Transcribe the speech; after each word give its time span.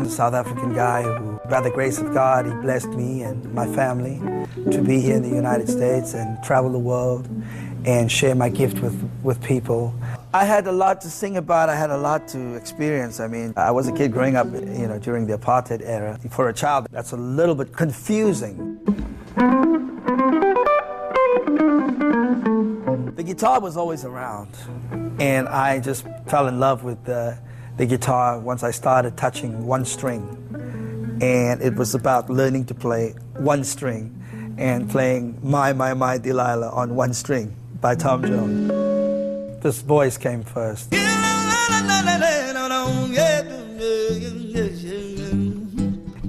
I'm 0.00 0.06
a 0.06 0.08
South 0.08 0.32
African 0.32 0.72
guy 0.72 1.02
who, 1.02 1.38
by 1.50 1.60
the 1.60 1.70
grace 1.70 1.98
of 1.98 2.14
God, 2.14 2.46
He 2.46 2.52
blessed 2.52 2.88
me 2.88 3.20
and 3.20 3.52
my 3.52 3.66
family 3.74 4.18
to 4.70 4.80
be 4.80 4.98
here 4.98 5.16
in 5.16 5.22
the 5.22 5.28
United 5.28 5.68
States 5.68 6.14
and 6.14 6.42
travel 6.42 6.72
the 6.72 6.78
world 6.78 7.28
and 7.84 8.10
share 8.10 8.34
my 8.34 8.48
gift 8.48 8.80
with, 8.80 8.98
with 9.22 9.42
people. 9.42 9.94
I 10.32 10.46
had 10.46 10.66
a 10.66 10.72
lot 10.72 11.02
to 11.02 11.10
sing 11.10 11.36
about. 11.36 11.68
I 11.68 11.76
had 11.76 11.90
a 11.90 11.98
lot 11.98 12.28
to 12.28 12.54
experience. 12.54 13.20
I 13.20 13.28
mean, 13.28 13.52
I 13.58 13.72
was 13.72 13.88
a 13.88 13.92
kid 13.92 14.10
growing 14.10 14.36
up, 14.36 14.46
you 14.46 14.88
know, 14.88 14.98
during 14.98 15.26
the 15.26 15.36
apartheid 15.36 15.82
era. 15.84 16.18
For 16.30 16.48
a 16.48 16.54
child, 16.54 16.86
that's 16.90 17.12
a 17.12 17.18
little 17.18 17.54
bit 17.54 17.76
confusing. 17.76 18.78
The 23.16 23.22
guitar 23.22 23.60
was 23.60 23.76
always 23.76 24.06
around, 24.06 24.48
and 25.20 25.46
I 25.46 25.78
just 25.78 26.06
fell 26.26 26.48
in 26.48 26.58
love 26.58 26.84
with 26.84 27.04
the, 27.04 27.38
the 27.76 27.86
guitar 27.86 28.38
once 28.38 28.62
I 28.62 28.70
started 28.70 29.16
touching 29.16 29.66
one 29.66 29.84
string. 29.84 30.36
And 31.22 31.60
it 31.62 31.74
was 31.74 31.94
about 31.94 32.30
learning 32.30 32.66
to 32.66 32.74
play 32.74 33.14
one 33.36 33.64
string 33.64 34.16
and 34.58 34.88
playing 34.90 35.38
My, 35.42 35.72
My, 35.72 35.94
My 35.94 36.18
Delilah 36.18 36.70
on 36.70 36.94
one 36.94 37.14
string 37.14 37.54
by 37.80 37.94
Tom 37.94 38.24
Jones. 38.24 39.62
This 39.62 39.82
voice 39.82 40.16
came 40.16 40.42
first. 40.42 40.88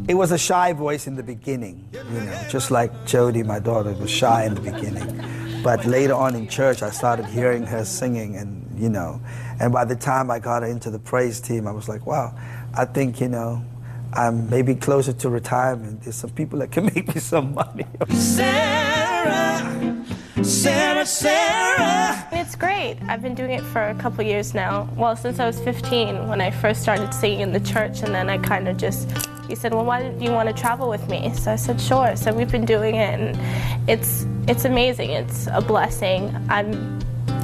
It 0.07 0.15
was 0.15 0.31
a 0.33 0.37
shy 0.37 0.73
voice 0.73 1.07
in 1.07 1.15
the 1.15 1.23
beginning, 1.23 1.87
you 1.93 2.03
know, 2.03 2.47
just 2.49 2.71
like 2.71 2.91
Jody, 3.05 3.43
my 3.43 3.59
daughter, 3.59 3.93
was 3.93 4.09
shy 4.09 4.43
in 4.43 4.55
the 4.55 4.61
beginning. 4.61 5.07
But 5.63 5.85
later 5.85 6.15
on 6.15 6.35
in 6.35 6.49
church, 6.49 6.81
I 6.81 6.89
started 6.89 7.25
hearing 7.27 7.65
her 7.67 7.85
singing, 7.85 8.35
and 8.35 8.67
you 8.77 8.89
know, 8.89 9.21
and 9.61 9.71
by 9.71 9.85
the 9.85 9.95
time 9.95 10.31
I 10.31 10.39
got 10.39 10.63
into 10.63 10.89
the 10.89 10.97
praise 10.97 11.39
team, 11.39 11.67
I 11.67 11.71
was 11.71 11.87
like, 11.87 12.07
wow, 12.07 12.35
I 12.75 12.85
think 12.85 13.21
you 13.21 13.29
know, 13.29 13.63
I'm 14.11 14.49
maybe 14.49 14.73
closer 14.73 15.13
to 15.13 15.29
retirement. 15.29 16.01
There's 16.01 16.15
some 16.15 16.31
people 16.31 16.57
that 16.59 16.71
can 16.71 16.85
make 16.95 17.13
me 17.13 17.21
some 17.21 17.53
money. 17.53 17.85
Sarah, 18.09 20.03
Sarah, 20.41 21.05
Sarah. 21.05 22.27
It's 22.31 22.55
great. 22.55 22.97
I've 23.07 23.21
been 23.21 23.35
doing 23.35 23.51
it 23.51 23.61
for 23.61 23.89
a 23.89 23.93
couple 23.93 24.25
years 24.25 24.55
now. 24.55 24.89
Well, 24.95 25.15
since 25.15 25.39
I 25.39 25.45
was 25.45 25.59
15 25.59 26.27
when 26.27 26.41
I 26.41 26.49
first 26.49 26.81
started 26.81 27.13
singing 27.13 27.41
in 27.41 27.51
the 27.53 27.59
church, 27.59 28.01
and 28.01 28.15
then 28.15 28.31
I 28.31 28.39
kind 28.39 28.67
of 28.67 28.77
just, 28.77 29.11
he 29.47 29.53
said, 29.53 29.75
well, 29.75 29.85
why 29.85 30.09
do 30.09 30.25
you 30.25 30.31
want 30.31 30.49
to 30.49 30.59
travel 30.59 30.89
with 30.89 31.07
me? 31.07 31.31
So 31.35 31.51
I 31.51 31.55
said, 31.55 31.79
sure. 31.79 32.15
So 32.15 32.33
we've 32.33 32.51
been 32.51 32.65
doing 32.65 32.95
it, 32.95 33.19
and 33.19 33.39
it's 33.87 34.25
it's 34.47 34.65
amazing. 34.65 35.11
It's 35.11 35.47
a 35.51 35.61
blessing. 35.61 36.35
I'm 36.49 37.00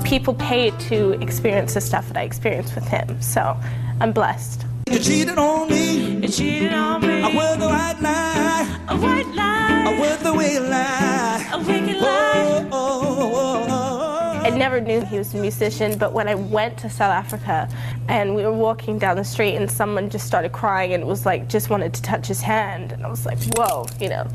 people 0.07 0.33
pay 0.35 0.71
to 0.71 1.11
experience 1.21 1.73
the 1.73 1.81
stuff 1.81 2.07
that 2.07 2.15
I 2.15 2.21
experienced 2.21 2.75
with 2.75 2.87
him. 2.87 3.21
So 3.21 3.57
I'm 3.99 4.13
blessed. 4.13 4.65
You 4.89 4.99
cheated 4.99 5.37
on 5.37 5.69
me. 5.69 6.21
You 6.21 6.27
cheated 6.29 6.73
on 6.73 7.01
me. 7.01 7.21
I 7.21 7.35
wear 7.35 7.57
the 7.57 7.67
white 7.67 7.99
lie. 8.01 8.85
A 8.87 8.97
white 8.97 9.27
lie. 9.35 9.83
I 9.85 9.99
wear 9.99 10.15
the 10.17 10.33
wicked 10.33 10.63
lie. 10.63 11.49
A 11.51 11.57
wicked 11.57 11.97
lie. 11.97 11.99
Oh 12.01 12.69
oh, 12.71 13.01
oh, 13.01 13.17
oh, 13.19 13.33
oh, 13.33 13.65
oh. 13.69 14.41
I 14.45 14.49
never 14.51 14.79
knew 14.79 15.01
he 15.01 15.17
was 15.17 15.33
a 15.33 15.37
musician, 15.37 15.97
but 15.97 16.13
when 16.13 16.29
I 16.29 16.35
went 16.35 16.77
to 16.77 16.89
South 16.89 17.11
Africa 17.11 17.69
and 18.07 18.33
we 18.33 18.43
were 18.43 18.53
walking 18.53 18.97
down 18.97 19.17
the 19.17 19.25
street 19.25 19.55
and 19.55 19.69
someone 19.69 20.09
just 20.09 20.25
started 20.25 20.53
crying 20.53 20.93
and 20.93 21.05
was 21.05 21.25
like 21.25 21.49
just 21.49 21.69
wanted 21.69 21.93
to 21.95 22.01
touch 22.01 22.27
his 22.27 22.39
hand 22.39 22.93
and 22.93 23.05
I 23.05 23.09
was 23.09 23.25
like, 23.25 23.39
whoa, 23.57 23.87
you 23.99 24.07
know, 24.07 24.25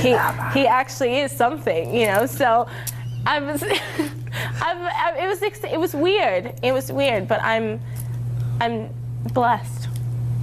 he, 0.00 0.10
he 0.56 0.68
actually 0.68 1.16
is 1.16 1.32
something, 1.32 1.92
you 1.92 2.06
know. 2.06 2.26
So 2.26 2.68
I 3.26 3.40
was, 3.40 3.64
I'm, 4.60 4.78
I, 4.82 5.16
it 5.24 5.26
was 5.28 5.42
it 5.42 5.78
was 5.78 5.94
weird. 5.94 6.54
It 6.62 6.72
was 6.72 6.90
weird, 6.92 7.26
but 7.28 7.40
I'm 7.42 7.80
I'm 8.60 8.90
blessed. 9.32 9.88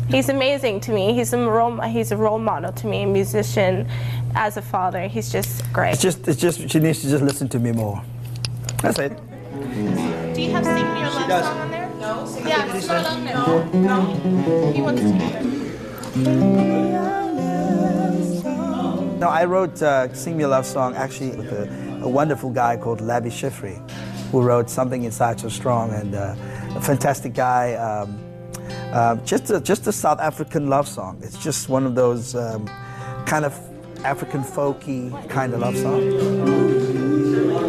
He's 0.09 0.29
amazing 0.29 0.81
to 0.81 0.91
me. 0.91 1.13
He's 1.13 1.33
a 1.33 1.37
role 1.37 1.79
he's 1.81 2.11
a 2.11 2.17
role 2.17 2.39
model 2.39 2.71
to 2.73 2.87
me, 2.87 3.03
a 3.03 3.07
musician, 3.07 3.87
as 4.35 4.57
a 4.57 4.61
father. 4.61 5.07
He's 5.07 5.31
just 5.31 5.63
great. 5.71 5.93
It's 5.93 6.01
just, 6.01 6.27
it's 6.27 6.39
just, 6.39 6.69
she 6.69 6.79
needs 6.79 7.01
to 7.01 7.09
just 7.09 7.23
listen 7.23 7.47
to 7.49 7.59
me 7.59 7.71
more. 7.71 8.01
That's 8.81 8.99
it. 8.99 9.17
Do 10.33 10.41
you 10.41 10.51
have 10.51 10.65
Sing 10.65 10.93
Me 10.93 10.99
Your 10.99 11.09
Love 11.09 11.43
song 11.43 11.57
on 11.57 11.71
there? 11.71 11.89
No. 11.99 12.27
Yeah, 12.45 12.79
Sing 12.79 13.23
Me 13.23 13.31
Your 13.31 13.39
Love 13.43 13.73
now. 13.73 13.73
No. 13.73 14.71
He 14.73 14.81
wants 14.81 15.01
to 15.01 15.07
sing 15.07 15.21
it. 15.21 15.43
No, 19.19 19.29
I 19.29 19.45
wrote 19.45 19.81
uh, 19.81 20.13
Sing 20.13 20.35
Me 20.35 20.43
a 20.43 20.47
Love 20.49 20.65
Song 20.65 20.95
actually 20.95 21.31
with 21.31 21.51
a, 21.53 21.67
a 22.03 22.09
wonderful 22.09 22.49
guy 22.49 22.75
called 22.75 22.99
Labi 22.99 23.31
Siffre, 23.31 23.79
who 24.31 24.41
wrote 24.41 24.69
Something 24.69 25.05
Inside 25.05 25.39
So 25.39 25.47
Strong, 25.49 25.93
and 25.93 26.13
uh, 26.13 26.35
a 26.75 26.81
fantastic 26.81 27.33
guy. 27.33 27.73
Um, 27.75 28.19
uh, 28.91 29.15
just, 29.25 29.49
a, 29.49 29.59
just 29.61 29.87
a 29.87 29.91
South 29.91 30.19
African 30.19 30.69
love 30.69 30.87
song. 30.87 31.19
It's 31.23 31.41
just 31.41 31.69
one 31.69 31.85
of 31.85 31.95
those 31.95 32.35
um, 32.35 32.67
kind 33.25 33.45
of 33.45 33.57
African 34.03 34.43
folky 34.43 35.11
kind 35.29 35.53
of 35.53 35.61
love 35.61 35.75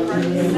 Randy's 0.08 0.54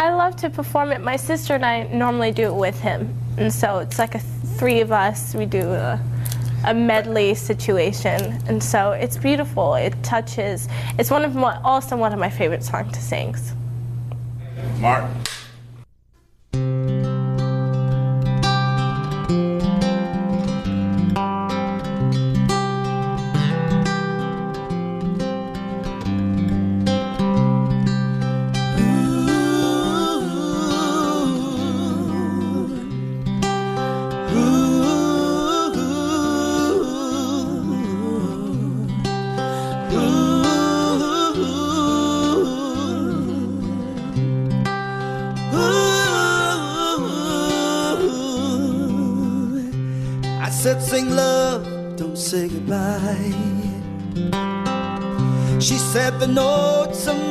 I 0.00 0.14
love 0.14 0.36
to 0.36 0.48
perform 0.48 0.92
it. 0.92 1.00
My 1.00 1.16
sister 1.16 1.56
and 1.56 1.66
I 1.66 1.82
normally 1.88 2.30
do 2.30 2.44
it 2.44 2.54
with 2.54 2.78
him. 2.80 3.12
And 3.36 3.52
so 3.52 3.78
it's 3.78 3.98
like 3.98 4.14
a 4.14 4.20
three 4.20 4.80
of 4.80 4.92
us. 4.92 5.34
We 5.34 5.44
do 5.44 5.72
a, 5.72 6.00
a 6.64 6.74
medley 6.74 7.34
situation. 7.34 8.42
And 8.48 8.62
so 8.62 8.92
it's 8.92 9.16
beautiful. 9.16 9.74
It 9.74 9.94
touches. 10.02 10.68
It's 10.98 11.10
one 11.10 11.24
of 11.24 11.34
my, 11.34 11.60
also 11.62 11.96
one 11.96 12.12
of 12.12 12.18
my 12.18 12.30
favorite 12.30 12.62
songs 12.62 12.92
to 12.92 13.00
sing. 13.00 13.36
Mark. 14.78 15.04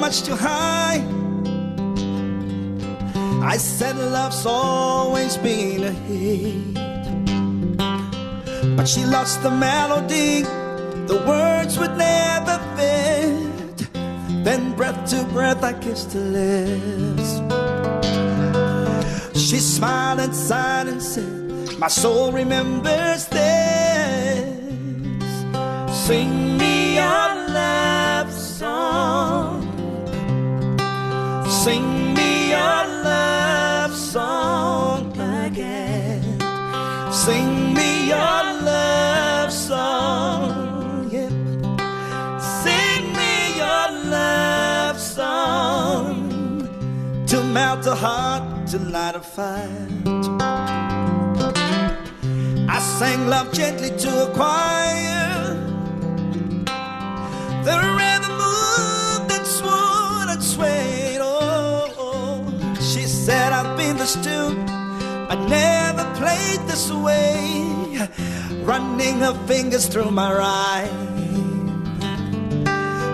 Much 0.07 0.23
too 0.23 0.37
high. 0.37 1.03
I 3.43 3.57
said, 3.57 3.97
love's 3.97 4.45
always 4.45 5.35
been 5.35 5.83
a 5.83 5.91
hit. 5.91 6.73
But 8.77 8.87
she 8.87 9.03
lost 9.03 9.43
the 9.43 9.51
melody, 9.51 10.43
the 11.11 11.21
words 11.27 11.77
would 11.77 11.97
never 11.97 12.57
fit. 12.77 13.89
Then, 14.45 14.73
breath 14.77 15.09
to 15.09 15.25
breath, 15.25 15.61
I 15.61 15.73
kissed 15.73 16.13
her 16.13 16.27
lips. 16.39 17.29
She 19.37 19.59
smiled 19.59 20.21
and 20.21 20.33
sighed 20.33 20.87
and 20.87 21.03
said, 21.03 21.79
My 21.79 21.89
soul 21.89 22.31
remembers 22.31 23.25
this. 23.27 24.55
Sing 26.07 26.57
me 26.57 26.95
your 26.95 27.36
Your 32.49 32.81
love 33.03 33.93
song 33.93 35.11
again. 35.19 36.23
Sing 37.11 37.73
me 37.73 38.07
your 38.07 38.43
love 38.71 39.51
song. 39.51 41.09
Yep. 41.11 41.31
Sing 42.63 43.03
me 43.19 43.33
your 43.61 43.87
love 44.17 44.97
song 44.97 46.29
to 47.27 47.43
melt 47.43 47.85
a 47.85 47.95
heart, 47.95 48.67
to 48.67 48.79
light 48.79 49.15
a 49.15 49.19
fire. 49.19 49.87
I 52.69 52.79
sang 52.79 53.27
love 53.27 53.51
gently 53.51 53.89
to 54.03 54.09
a 54.25 54.33
choir. 54.33 55.17
The 57.65 57.75
the 64.07 64.19
student, 64.21 64.67
but 65.27 65.39
never 65.47 66.03
played. 66.15 66.59
this 66.67 66.91
way, 66.91 68.09
running 68.63 69.19
her 69.19 69.33
fingers 69.47 69.87
through 69.87 70.11
my 70.11 70.31
rhyme. 70.33 71.07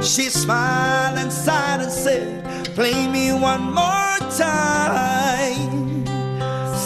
She 0.01 0.30
smiled 0.30 1.18
and 1.18 1.31
sighed 1.31 1.81
and 1.81 1.92
said, 1.92 2.44
Play 2.75 3.07
me 3.07 3.31
one 3.34 3.74
more 3.81 4.18
time. 4.38 6.06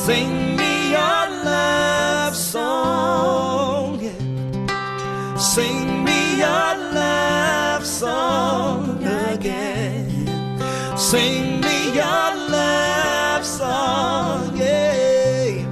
Sing 0.06 0.56
me 0.56 0.92
your 0.92 1.24
love 1.52 2.36
song. 2.36 4.00
Sing 5.38 6.04
me 6.04 6.38
your 6.38 6.72
love 7.02 7.86
song 7.86 9.04
again. 9.32 10.28
Sing 10.98 11.62
me 11.62 11.78
your 11.94 12.30
love 12.56 13.07
song, 13.58 14.56
yeah. 14.56 15.66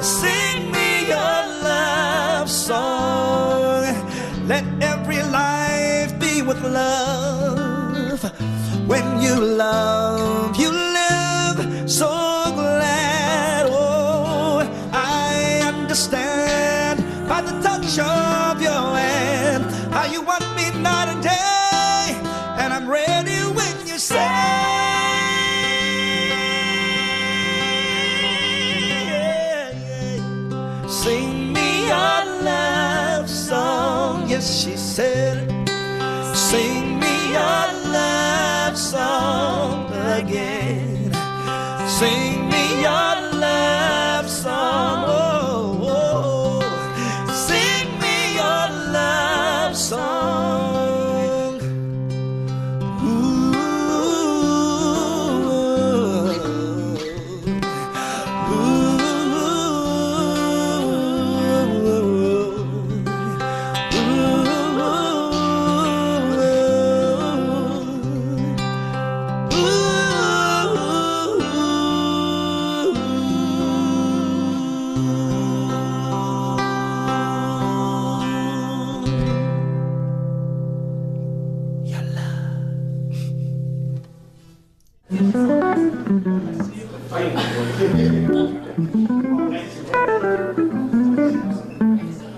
Sing 0.00 0.70
me 0.70 0.88
your 1.12 1.40
love 1.66 2.48
song. 2.48 3.82
Let 4.46 4.64
every 4.80 5.22
life 5.40 6.10
be 6.20 6.42
with 6.42 6.60
love. 6.62 8.22
When 8.86 9.06
you 9.20 9.34
love, 9.34 10.56
you 10.62 10.70
live 10.70 11.90
so 11.90 12.17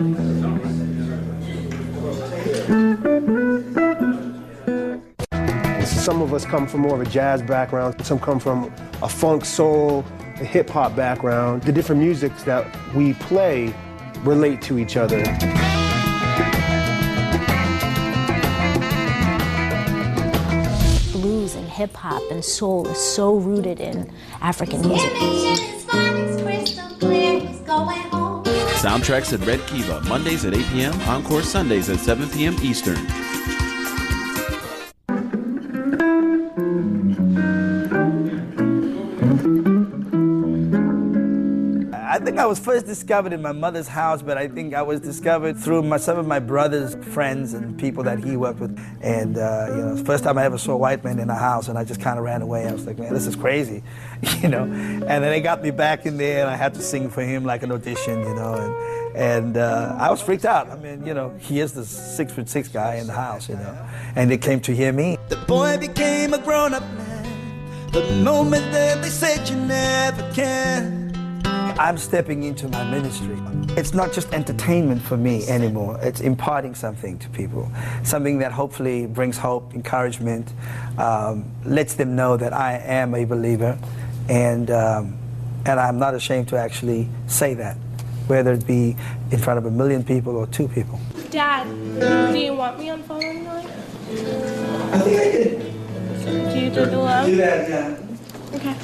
Some 0.01 0.09
of 6.23 6.33
us 6.33 6.47
come 6.47 6.67
from 6.67 6.81
more 6.81 6.95
of 6.95 7.07
a 7.07 7.11
jazz 7.11 7.43
background, 7.43 8.03
some 8.03 8.19
come 8.19 8.41
from 8.41 8.73
a 9.03 9.09
funk 9.11 9.45
soul, 9.45 10.03
a 10.41 10.45
hip 10.45 10.71
hop 10.71 10.97
background. 10.97 11.65
The 11.65 11.73
different 11.73 12.01
musics 12.01 12.45
that 12.45 12.67
we 12.95 13.13
play 13.13 13.75
relate 14.25 14.63
to 14.63 14.79
each 14.79 14.97
other. 14.97 15.23
blues 21.13 21.57
and 21.57 21.69
hip 21.69 21.95
hop 21.95 22.23
and 22.31 22.43
soul 22.43 22.89
is 22.89 22.97
so 22.97 23.35
rooted 23.35 23.81
in 23.81 24.11
African 24.41 24.81
music. 24.81 25.13
Soundtracks 28.81 29.35
at 29.35 29.47
Red 29.47 29.61
Kiva, 29.67 30.01
Mondays 30.09 30.47
at 30.47 30.55
8 30.55 30.67
p.m., 30.69 31.01
Encore 31.03 31.43
Sundays 31.43 31.91
at 31.91 31.99
7 31.99 32.31
p.m. 32.31 32.57
Eastern. 32.63 32.97
I 42.41 42.47
was 42.47 42.59
first 42.59 42.87
discovered 42.87 43.35
in 43.35 43.43
my 43.43 43.53
mother's 43.53 43.87
house, 43.87 44.23
but 44.23 44.39
I 44.39 44.49
think 44.49 44.73
I 44.73 44.81
was 44.81 44.99
discovered 44.99 45.59
through 45.59 45.83
my, 45.83 45.99
some 45.99 46.19
of 46.19 46.27
my 46.27 46.39
brother's 46.39 46.95
friends 47.13 47.53
and 47.53 47.79
people 47.79 48.03
that 48.05 48.25
he 48.25 48.35
worked 48.35 48.61
with. 48.61 48.81
And 49.03 49.37
uh, 49.37 49.67
you 49.69 49.77
know, 49.77 50.05
first 50.07 50.25
time 50.25 50.39
I 50.39 50.45
ever 50.45 50.57
saw 50.57 50.73
a 50.73 50.77
white 50.79 51.05
man 51.05 51.19
in 51.19 51.29
a 51.29 51.35
house, 51.35 51.69
and 51.69 51.77
I 51.77 51.85
just 51.85 52.01
kind 52.01 52.19
of 52.19 52.25
ran 52.25 52.41
away. 52.41 52.67
I 52.67 52.73
was 52.73 52.87
like, 52.87 52.99
man, 52.99 53.13
this 53.13 53.27
is 53.27 53.37
crazy, 53.37 53.83
you 54.41 54.49
know. 54.49 54.63
And 54.63 55.03
then 55.03 55.21
they 55.21 55.43
got 55.43 55.63
me 55.63 55.71
back 55.71 56.07
in 56.07 56.17
there, 56.17 56.41
and 56.41 56.49
I 56.49 56.57
had 56.57 56.73
to 56.75 56.81
sing 56.81 57.11
for 57.11 57.21
him 57.21 57.45
like 57.45 57.63
an 57.63 57.73
audition, 57.73 58.21
you 58.21 58.35
know. 58.35 58.55
And 58.55 59.17
and 59.17 59.57
uh, 59.59 59.97
I 60.01 60.11
was 60.11 60.23
freaked 60.23 60.47
out. 60.47 60.71
I 60.71 60.77
mean, 60.77 61.05
you 61.05 61.13
know, 61.13 61.35
he 61.41 61.61
is 61.61 61.75
the 61.75 61.85
six 61.85 62.33
foot 62.33 62.49
six 62.49 62.69
guy 62.69 62.95
in 62.95 63.07
the 63.07 63.13
house, 63.13 63.51
you 63.51 63.57
know. 63.57 63.87
And 64.17 64.31
they 64.31 64.39
came 64.39 64.61
to 64.61 64.75
hear 64.75 64.95
me. 64.95 65.19
The 65.29 65.37
boy 65.37 65.77
became 65.77 66.33
a 66.33 66.39
grown 66.39 66.73
up 66.73 66.85
man. 66.95 67.91
The 67.93 68.03
moment 68.25 68.73
that 68.73 69.03
they 69.03 69.11
said 69.11 69.47
you 69.47 69.57
never 69.57 70.23
can. 70.33 71.00
I'm 71.81 71.97
stepping 71.97 72.43
into 72.43 72.69
my 72.69 72.85
ministry. 72.85 73.39
It's 73.71 73.95
not 73.95 74.13
just 74.13 74.31
entertainment 74.35 75.01
for 75.01 75.17
me 75.17 75.49
anymore. 75.49 75.99
It's 76.03 76.21
imparting 76.21 76.75
something 76.75 77.19
to 77.21 77.29
people, 77.31 77.73
something 78.03 78.41
that 78.41 78.53
hopefully 78.53 79.07
brings 79.07 79.39
hope, 79.39 79.73
encouragement, 79.75 80.53
um, 80.99 81.51
lets 81.65 81.95
them 81.95 82.15
know 82.15 82.37
that 82.37 82.53
I 82.53 82.75
am 82.75 83.15
a 83.15 83.25
believer, 83.25 83.79
and 84.29 84.71
um, 84.71 85.17
and 85.65 85.81
I'm 85.81 85.99
not 85.99 86.15
ashamed 86.15 86.49
to 86.49 86.59
actually 86.59 87.09
say 87.29 87.55
that, 87.55 87.79
whether 88.27 88.53
it 88.53 88.67
be 88.67 88.95
in 89.31 89.39
front 89.39 89.57
of 89.57 89.65
a 89.65 89.71
million 89.71 90.05
people 90.05 90.37
or 90.37 90.47
two 90.49 90.69
people. 90.69 91.01
Dad, 91.31 91.65
do 91.99 92.39
you 92.39 92.53
want 92.57 92.79
me 92.79 92.91
on 92.91 93.03
phone 93.05 93.25
annoying? 93.25 93.67
I 93.67 94.99
think 94.99 95.19
I 95.19 95.33
did. 95.33 96.53
Do 96.53 96.59
you 96.61 96.69
do 96.69 96.85
the 96.85 96.99
love? 96.99 97.25
Do 97.25 97.37
that, 97.37 97.71
yeah. 97.71 98.55
Okay. 98.55 98.77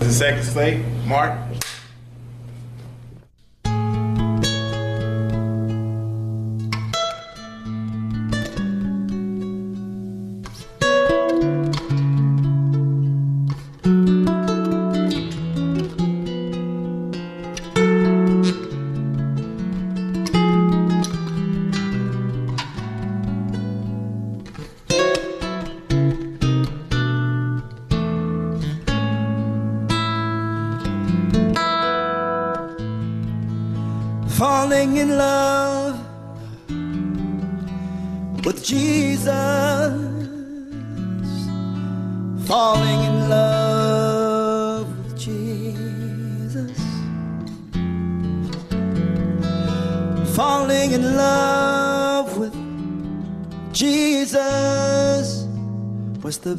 The 0.00 0.10
second 0.10 0.42
slate, 0.42 0.84
Mark. 1.06 1.45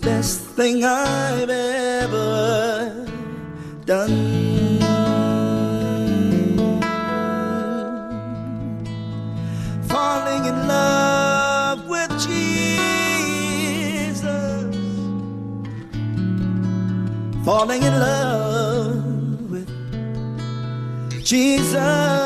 Best 0.07 0.39
thing 0.57 0.85
I've 0.85 1.49
ever 1.49 3.05
done. 3.85 4.15
falling 9.89 10.43
in 10.51 10.57
love 10.67 11.79
with 11.93 12.11
Jesus, 12.27 12.93
falling 17.43 17.83
in 17.83 17.95
love 17.99 19.51
with 19.51 19.69
Jesus, 21.25 22.16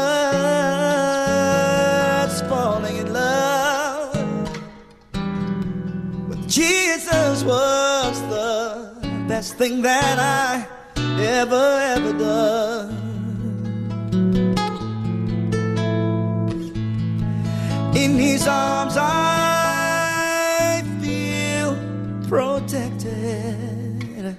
best 9.42 9.56
thing 9.56 9.82
that 9.82 10.20
I 10.20 10.68
ever, 11.20 11.80
ever 11.96 12.14
done. 12.14 12.92
In 17.96 18.20
his 18.20 18.48
arms 18.48 18.98
I 18.98 20.84
feel 21.02 21.76
protected. 22.30 24.38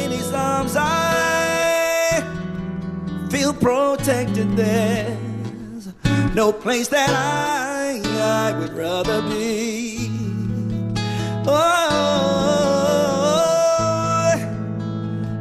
In 0.02 0.12
his 0.12 0.32
arms 0.34 0.76
I 0.78 2.22
feel 3.32 3.54
protected. 3.54 4.56
There's 4.56 5.17
no 6.38 6.54
place 6.54 6.88
that 6.90 7.10
I, 7.10 8.00
I 8.52 8.54
would 8.60 8.72
rather 8.74 9.24
be. 9.24 10.08
Oh, 11.48 11.58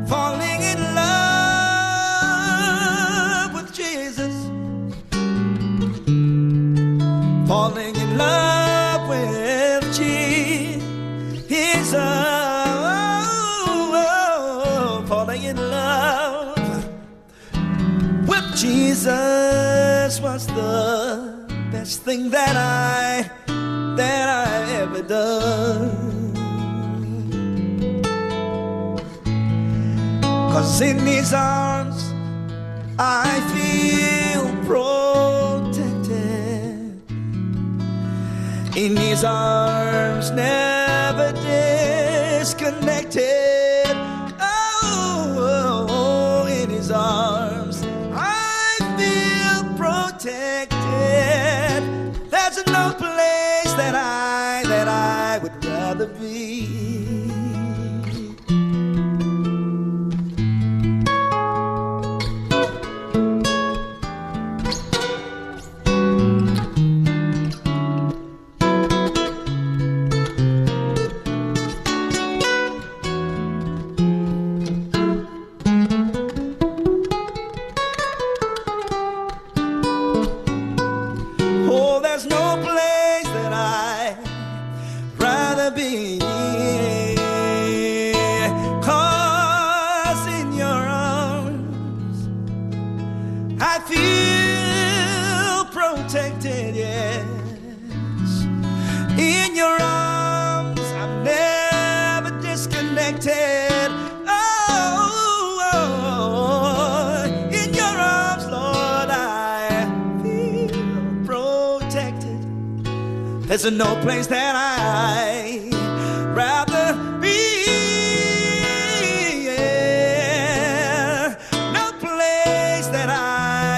falling 0.08 0.62
in 0.62 0.78
love 0.94 1.12
with 3.52 3.74
Jesus, 3.74 4.34
falling 7.46 7.94
in 7.94 8.16
love 8.16 9.06
with 9.10 9.94
Jesus, 9.94 11.92
oh, 13.92 15.04
falling 15.06 15.42
in 15.42 15.58
love 15.58 16.88
with 18.26 18.56
Jesus 18.56 19.45
was 20.36 20.46
the 20.48 21.48
best 21.72 22.02
thing 22.02 22.28
that 22.28 22.54
I 22.54 23.24
that 23.96 24.26
I 24.46 24.72
ever 24.82 25.02
done. 25.02 26.34
Cause 30.52 30.80
in 30.82 30.98
his 30.98 31.32
arms 31.32 32.12
I 32.98 33.30
feel 33.54 34.44
protected. 34.70 36.20
In 38.76 38.92
his 39.06 39.24
arms 39.24 40.30
never 40.32 41.32
disconnected. 41.48 43.25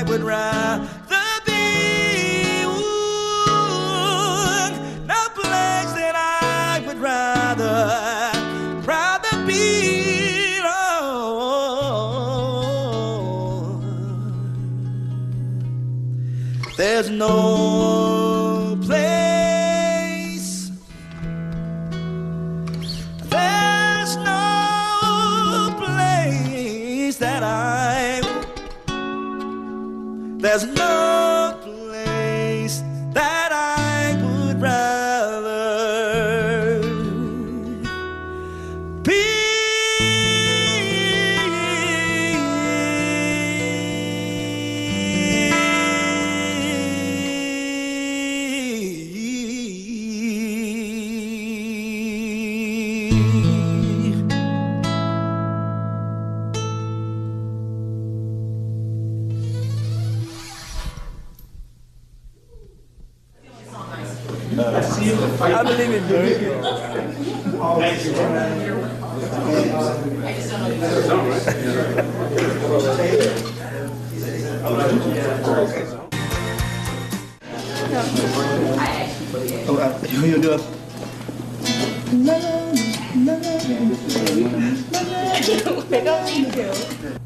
Would 0.08 0.22
rather 0.22 0.48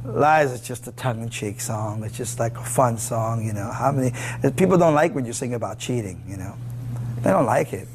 Lies 0.05 0.53
is 0.53 0.61
just 0.61 0.87
a 0.87 0.93
tongue-in-cheek 0.93 1.61
song. 1.61 2.03
It's 2.05 2.17
just 2.17 2.39
like 2.39 2.57
a 2.59 2.65
fun 2.65 2.99
song, 2.99 3.45
you 3.45 3.53
know. 3.53 3.71
How 3.71 3.93
many 3.93 4.13
people 4.57 4.77
don't 4.79 4.95
like 4.95 5.15
when 5.15 5.25
you 5.25 5.33
sing 5.33 5.55
about 5.55 5.79
cheating, 5.79 6.23
you 6.27 6.37
know? 6.37 6.55
They 7.23 7.31
don't 7.31 7.47
like 7.47 7.73
it, 7.73 7.89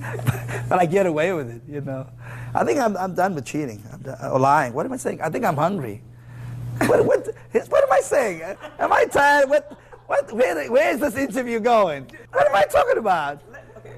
but 0.68 0.78
I 0.78 0.86
get 0.86 1.06
away 1.06 1.32
with 1.32 1.50
it, 1.50 1.62
you 1.66 1.80
know. 1.80 2.06
I 2.54 2.64
think 2.64 2.78
I'm, 2.78 2.96
I'm 2.96 3.14
done 3.14 3.34
with 3.34 3.46
cheating 3.46 3.82
I'm 3.92 4.00
done, 4.00 4.18
uh, 4.22 4.30
or 4.30 4.38
lying. 4.38 4.74
What 4.74 4.86
am 4.86 4.92
I 4.92 4.96
saying? 4.96 5.20
I 5.20 5.30
think 5.30 5.44
I'm 5.44 5.56
hungry. 5.56 6.02
What, 6.86 7.04
what, 7.04 7.28
what 7.52 7.84
am 7.84 7.92
I 7.92 8.00
saying? 8.00 8.42
Am 8.80 8.92
I 8.92 9.04
tired? 9.04 9.48
What, 9.48 9.78
what, 10.06 10.32
where, 10.32 10.70
where 10.70 10.92
is 10.92 11.00
this 11.00 11.16
interview 11.16 11.60
going? 11.60 12.10
What 12.32 12.48
am 12.48 12.54
I 12.54 12.64
talking 12.64 12.98
about? 12.98 13.40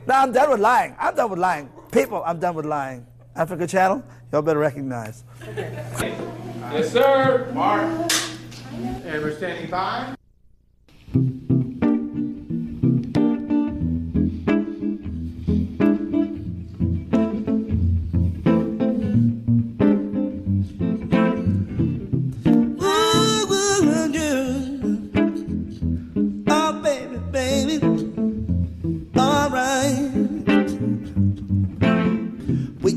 No, 0.07 0.15
I'm 0.15 0.31
done 0.31 0.51
with 0.51 0.61
lying. 0.61 0.95
I'm 0.99 1.15
done 1.15 1.31
with 1.31 1.39
lying. 1.39 1.71
People, 1.91 2.23
I'm 2.25 2.39
done 2.39 2.55
with 2.55 2.67
lying. 2.67 3.07
Africa 3.35 3.67
Channel, 3.67 4.05
Y'all 4.33 4.43
better 4.43 4.59
recognize. 4.59 5.23
Yes, 5.55 6.93
sir. 6.93 7.51
Mark. 7.55 8.13
And 9.05 9.23
we're 9.23 9.37
standing 9.37 9.71
by. 9.71 10.17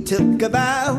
took 0.10 0.42
about 0.42 0.99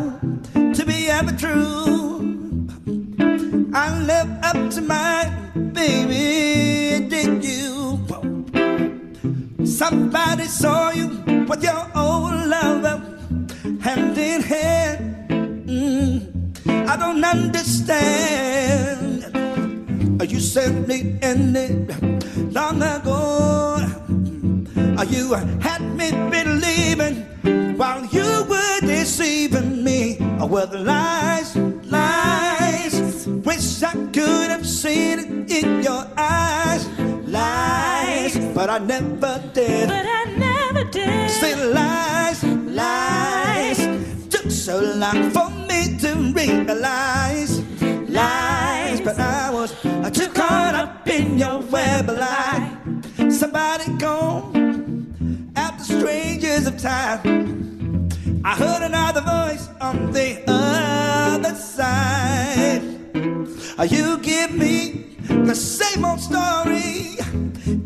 baby, 5.73 7.07
did 7.09 7.45
you? 7.45 7.99
Somebody 9.65 10.45
saw 10.45 10.91
you 10.91 11.09
with 11.49 11.63
your 11.63 11.87
old 11.95 12.35
lover, 12.47 13.03
hand 13.81 14.19
in 14.19 14.43
hand. 14.43 15.29
Mm, 15.69 16.89
I 16.89 16.97
don't 16.97 17.25
understand. 17.25 18.61
You 20.31 20.41
sent 20.41 20.87
me 20.87 21.19
in 21.23 21.57
it 21.57 22.53
long 22.53 22.83
ago. 22.83 23.51
You 25.09 25.33
had 25.33 25.83
me 25.97 26.11
believing 26.31 27.17
while 27.77 28.05
you 28.07 28.45
were 28.49 28.81
deceiving 28.81 29.83
me 29.83 30.19
with 30.41 30.73
lies, 30.75 31.57
lies. 31.57 33.27
Wish 33.27 33.83
I 33.83 33.93
could 34.13 34.51
have 34.51 34.67
seen 34.67 35.19
it 35.19 35.40
in 35.63 35.83
your 35.83 36.07
eyes, 36.17 36.87
lies, 37.27 38.37
but 38.55 38.71
I 38.71 38.79
never 38.79 39.43
did. 39.53 39.89
But 39.89 40.07
I 40.07 40.25
never 40.37 40.85
did. 40.85 41.31
Say 41.31 41.55
lies, 41.73 42.43
lies. 42.45 43.79
Took 44.29 44.51
so 44.51 44.81
long 44.81 45.31
for 45.31 45.51
me 45.69 45.99
to 45.99 46.33
realize 46.35 47.61
lies, 48.09 49.01
but 49.01 49.19
I 49.19 49.51
was 49.51 49.73
too 50.13 50.29
caught 50.29 50.75
up 50.75 51.09
in 51.09 51.39
your 51.39 51.61
web 51.61 52.09
of 52.09 52.19
lie. 52.19 52.77
Somebody 53.31 53.87
gone 53.99 55.53
after 55.57 55.85
strangers 55.85 56.67
of 56.67 56.77
time. 56.79 58.09
I 58.45 58.55
heard 58.55 58.83
another 58.83 59.21
voice 59.21 59.69
on 59.81 60.13
the 60.13 60.43
other 60.49 61.55
side. 61.55 62.83
Are 63.79 63.87
you 63.87 64.19
give 64.19 64.53
me 64.53 65.00
the 65.51 65.57
same 65.57 66.05
old 66.05 66.21
story. 66.21 67.19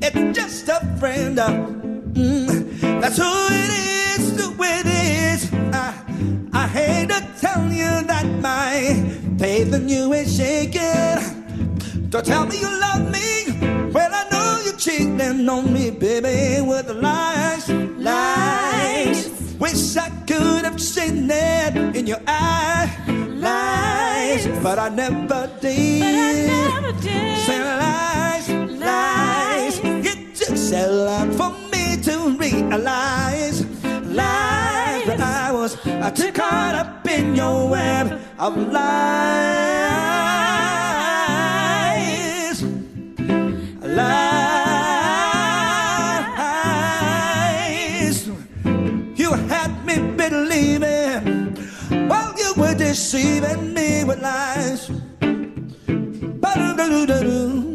It's 0.03 0.37
just 0.39 0.69
a 0.69 0.81
friend. 1.01 1.39
Mm, 1.39 3.01
that's 3.01 3.17
who 3.17 3.33
it 3.63 3.71
is, 3.81 4.39
who 4.39 4.53
it 4.63 4.87
is. 4.87 5.51
I, 5.73 5.95
I 6.53 6.67
hate 6.67 7.09
to 7.09 7.27
tell 7.41 7.65
you 7.73 7.93
that 8.05 8.27
my 8.43 8.93
faith 9.39 9.73
in 9.73 9.89
you 9.89 10.13
is 10.13 10.37
shaken. 10.37 12.11
Don't 12.11 12.27
tell 12.27 12.45
me 12.45 12.61
you 12.61 12.69
love 12.69 13.11
me 13.11 13.57
when 13.95 14.13
I 14.13 14.29
know 14.31 14.61
you're 14.63 14.77
cheating 14.77 15.49
on 15.49 15.73
me, 15.73 15.91
baby, 15.91 16.61
with 16.61 16.91
lies, 16.91 17.71
lies. 17.71 18.84
Wish 19.65 19.97
I 19.97 20.11
could 20.27 20.65
have 20.67 20.79
seen 20.79 21.31
it 21.31 21.97
in 21.97 22.07
your 22.07 22.21
eyes, 22.27 22.91
lies, 23.09 24.47
but 24.63 24.79
I 24.79 24.91
never 24.91 25.51
did. 25.59 26.01
But 26.01 26.11
I 26.13 26.81
never 26.83 26.93
did. 27.01 27.39
Say 27.47 27.59
lies, 27.65 28.47
lies. 28.79 29.81
It 29.83 30.35
took 30.35 30.59
so 30.59 31.07
long 31.09 31.33
for 31.33 31.51
me 31.73 31.97
to 32.03 32.37
realize 32.37 33.65
lies, 34.05 35.07
but 35.07 35.21
I 35.21 35.51
was 35.51 35.79
uh, 35.87 36.11
too 36.11 36.31
caught 36.31 36.75
up 36.75 37.09
in 37.09 37.35
your 37.35 37.67
web 37.71 38.21
of 38.39 38.55
lies, 38.59 38.85
lies. 43.81 44.34
Had 49.37 49.85
me 49.85 49.97
believing 50.17 51.57
while 52.09 52.35
you 52.39 52.55
were 52.57 52.75
deceiving 52.75 53.75
me 53.75 54.05
with 54.05 54.21
lies. 54.21 54.91
Ba-do-do-do-do. 56.41 57.75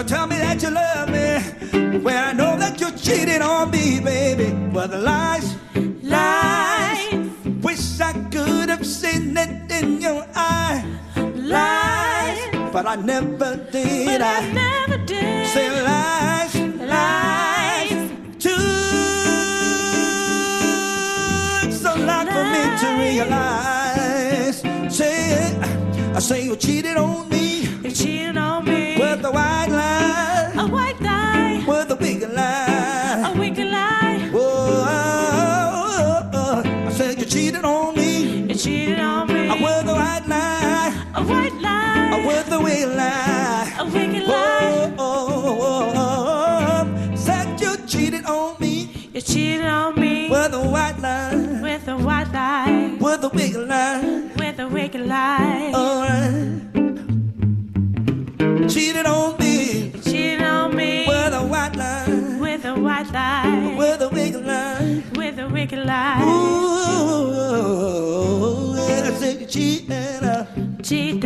Don't 0.00 0.08
tell 0.08 0.26
me 0.26 0.38
that 0.38 0.62
you 0.62 0.70
love 0.70 1.10
me 1.10 1.98
when 1.98 2.16
I 2.16 2.32
know 2.32 2.56
that 2.56 2.80
you're 2.80 2.90
cheating 2.92 3.42
on 3.42 3.70
me, 3.70 4.00
baby. 4.00 4.50
Well, 4.72 4.88
the 4.88 4.96
lies, 4.96 5.54
lies. 6.02 7.12
Wish 7.60 8.00
I 8.00 8.14
could 8.32 8.70
have 8.70 8.86
seen 8.86 9.36
it 9.36 9.70
in 9.70 10.00
your 10.00 10.26
eye, 10.34 10.82
lies. 11.34 12.72
But 12.72 12.86
I 12.86 12.96
never 12.96 13.56
did. 13.56 14.06
But 14.06 14.22
I 14.22 14.38
I 14.38 14.52
never 14.52 14.96
did. 15.04 15.46
say 15.48 15.68
lies, 15.82 16.54
lies. 16.94 17.90
Too 18.38 18.56
so 21.76 21.94
long 22.08 22.26
for 22.26 22.44
me 22.54 22.62
to 22.80 22.88
realize. 23.04 24.62
Say 24.96 25.32
it. 25.44 26.16
I 26.16 26.20
say 26.20 26.44
you 26.46 26.56
cheated 26.56 26.96
on 26.96 27.29
Cheated 58.68 59.06
on 59.06 59.36
me 59.38 59.92
cheated 60.02 60.42
on 60.42 60.76
me. 60.76 61.06
with 61.06 61.34
a 61.34 61.42
white 61.42 61.76
lie, 61.76 62.06
with 62.40 62.64
a 62.64 62.74
white 62.74 63.10
lie. 63.12 63.74
with 63.76 64.00
a 64.02 64.10
big 64.10 64.34
lie. 64.34 65.02
with 65.16 65.38
a 65.38 65.48
wicked 65.48 65.86
lie. 65.86 66.22
Ooh, 66.22 67.52
I 68.76 69.12
said 69.18 69.40
you 69.40 69.46
cheated, 69.46 70.22
uh, 70.24 70.44
Cheated. 70.82 71.19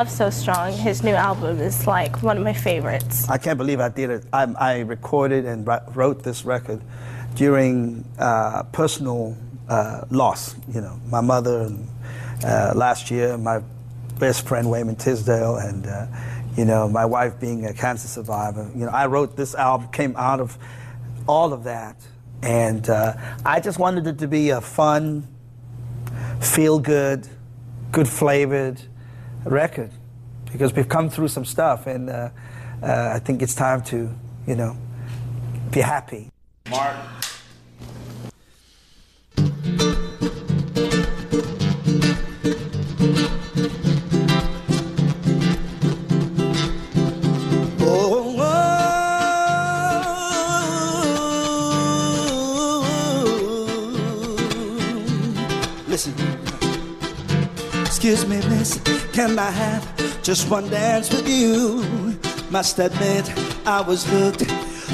Love 0.00 0.10
So 0.10 0.30
Strong. 0.30 0.72
His 0.72 1.02
new 1.02 1.12
album 1.12 1.60
is 1.60 1.86
like 1.86 2.22
one 2.22 2.38
of 2.38 2.42
my 2.42 2.54
favorites. 2.54 3.28
I 3.28 3.36
can't 3.36 3.58
believe 3.58 3.80
I 3.80 3.90
did 3.90 4.08
it. 4.08 4.24
I, 4.32 4.44
I 4.58 4.78
recorded 4.78 5.44
and 5.44 5.68
wrote 5.94 6.22
this 6.22 6.46
record 6.46 6.80
during 7.34 8.06
uh, 8.18 8.62
personal 8.72 9.36
uh, 9.68 10.06
loss. 10.08 10.56
You 10.72 10.80
know, 10.80 10.98
my 11.10 11.20
mother 11.20 11.64
and, 11.64 11.86
uh, 12.42 12.72
last 12.74 13.10
year, 13.10 13.36
my 13.36 13.60
best 14.18 14.48
friend 14.48 14.70
Wayman 14.70 14.96
Tisdale, 14.96 15.56
and 15.56 15.86
uh, 15.86 16.06
you 16.56 16.64
know, 16.64 16.88
my 16.88 17.04
wife 17.04 17.38
being 17.38 17.66
a 17.66 17.74
cancer 17.74 18.08
survivor. 18.08 18.70
You 18.74 18.86
know, 18.86 18.92
I 18.92 19.04
wrote 19.04 19.36
this 19.36 19.54
album 19.54 19.88
came 19.88 20.16
out 20.16 20.40
of 20.40 20.56
all 21.28 21.52
of 21.52 21.64
that, 21.64 21.96
And 22.42 22.88
uh, 22.88 23.12
I 23.44 23.60
just 23.60 23.78
wanted 23.78 24.06
it 24.06 24.18
to 24.20 24.28
be 24.28 24.48
a 24.48 24.62
fun, 24.62 25.28
feel 26.40 26.78
good, 26.78 27.28
good 27.92 28.08
flavored 28.08 28.80
record 29.44 29.90
because 30.52 30.72
we've 30.74 30.88
come 30.88 31.08
through 31.08 31.28
some 31.28 31.44
stuff 31.44 31.86
and 31.86 32.10
uh, 32.10 32.30
uh, 32.82 33.12
I 33.14 33.18
think 33.18 33.42
it's 33.42 33.54
time 33.54 33.82
to, 33.84 34.12
you 34.46 34.54
know, 34.56 34.76
be 35.70 35.80
happy. 35.80 36.28
Mark. 36.68 36.96
Oh, 47.82 48.36
oh. 48.38 48.66
Listen. 55.88 56.14
Excuse 57.86 58.26
me, 58.26 58.40
miss. 58.60 58.78
Can 59.12 59.38
I 59.38 59.50
have 59.50 60.22
just 60.22 60.50
one 60.50 60.68
dance 60.68 61.10
with 61.10 61.28
you? 61.28 61.82
Must 62.50 62.78
admit, 62.78 63.26
I 63.66 63.80
was 63.80 64.04
hooked. 64.06 64.44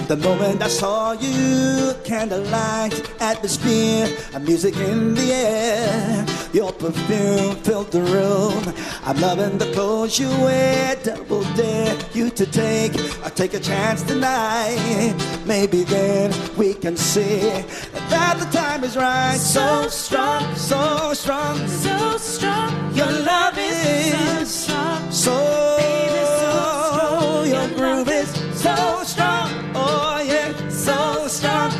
The 0.09 0.16
moment 0.16 0.62
I 0.62 0.68
saw 0.68 1.12
you, 1.12 1.94
candlelight, 2.05 2.94
atmosphere, 3.20 4.07
music 4.40 4.76
in 4.76 5.14
the 5.14 5.33
air. 5.33 6.26
Your 6.52 6.72
perfume 6.72 7.57
filled 7.66 7.90
the 7.90 8.02
room. 8.02 8.62
I'm 9.07 9.21
loving 9.21 9.57
the 9.59 9.66
clothes 9.73 10.19
you 10.19 10.29
wear. 10.29 10.97
Double 11.05 11.45
dare 11.55 11.97
you 12.12 12.29
to 12.31 12.45
take, 12.45 12.92
I 13.25 13.29
take 13.29 13.55
a 13.55 13.61
chance 13.61 14.03
tonight. 14.03 15.14
Maybe 15.47 15.85
then 15.85 16.33
we 16.57 16.75
can 16.75 16.97
see 16.97 17.38
that 18.11 18.37
the 18.40 18.47
time 18.51 18.83
is 18.83 18.97
right. 18.97 19.37
So 19.38 19.87
strong, 19.88 20.55
so 20.57 21.12
strong, 21.14 21.69
So 21.69 22.19
strong, 22.19 22.95
your 22.97 23.12
love 23.12 23.55
is 23.59 24.51
so 24.51 24.73
strong. 24.73 25.12
so, 25.12 25.77
Baby, 25.79 26.25
so 26.27 26.53
strong. 26.90 27.47
your 27.47 27.69
Your 27.69 27.69
groove 27.79 28.09
is 28.09 28.29
so 28.61 29.03
strong. 29.05 29.49
Oh 29.77 30.21
yeah, 30.27 30.69
so 30.69 31.29
strong. 31.29 31.71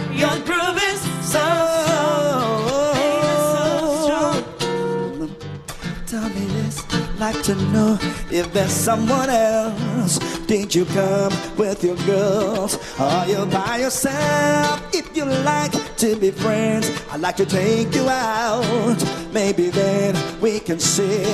Like 7.33 7.43
to 7.43 7.57
know 7.73 7.99
if 8.31 8.53
there's 8.53 8.71
someone 8.71 9.29
else. 9.29 10.19
Did 10.47 10.73
you 10.73 10.85
come 10.85 11.33
with 11.57 11.83
your 11.83 11.97
girls? 12.07 12.79
Are 13.01 13.27
you 13.27 13.45
by 13.47 13.79
yourself? 13.79 14.75
If 14.95 15.07
you 15.17 15.25
like 15.25 15.75
to 15.97 16.15
be 16.15 16.31
friends, 16.31 16.87
I'd 17.11 17.21
like 17.21 17.37
to 17.39 17.47
take 17.47 17.93
you 17.97 18.09
out. 18.09 18.99
Maybe 19.33 19.71
then 19.71 20.15
we 20.41 20.61
can 20.61 20.79
see 20.79 21.25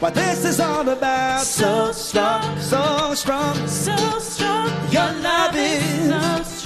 what 0.00 0.12
this 0.14 0.44
is 0.44 0.60
all 0.60 0.86
about. 0.86 1.44
So 1.44 1.92
strong, 1.92 2.60
so 2.60 3.14
strong. 3.14 3.56
So 3.66 3.96
strong, 4.18 4.68
Your 4.92 5.10
love 5.28 5.54
is 5.56 6.08
so 6.46 6.57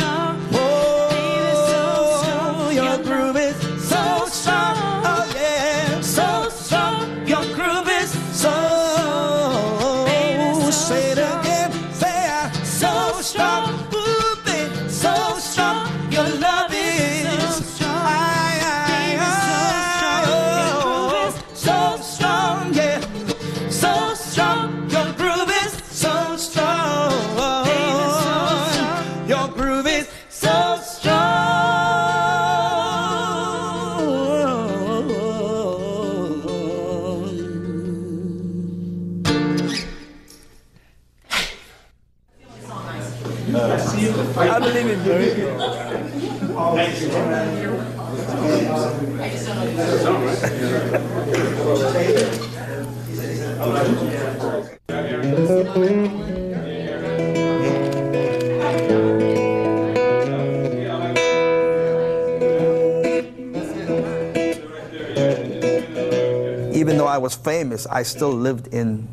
famous, 67.45 67.87
I 67.87 68.03
still 68.03 68.33
lived 68.33 68.69
in, 68.69 69.09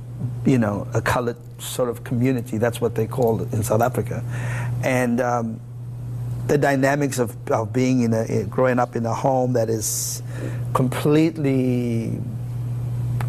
you 0.46 0.58
know, 0.58 0.88
a 0.94 1.02
colored 1.02 1.38
sort 1.60 1.90
of 1.90 2.04
community. 2.04 2.58
That's 2.58 2.80
what 2.82 2.96
they 2.96 3.08
call 3.08 3.42
it 3.42 3.54
in 3.54 3.64
South 3.64 3.82
Africa, 3.82 4.24
and 4.84 5.22
um, 5.22 5.60
the 6.48 6.58
dynamics 6.58 7.20
of, 7.20 7.36
of 7.52 7.72
being 7.72 8.02
in 8.02 8.14
a 8.14 8.44
growing 8.46 8.80
up 8.80 8.96
in 8.96 9.06
a 9.06 9.14
home 9.14 9.54
that 9.54 9.70
is 9.70 10.24
completely 10.74 12.20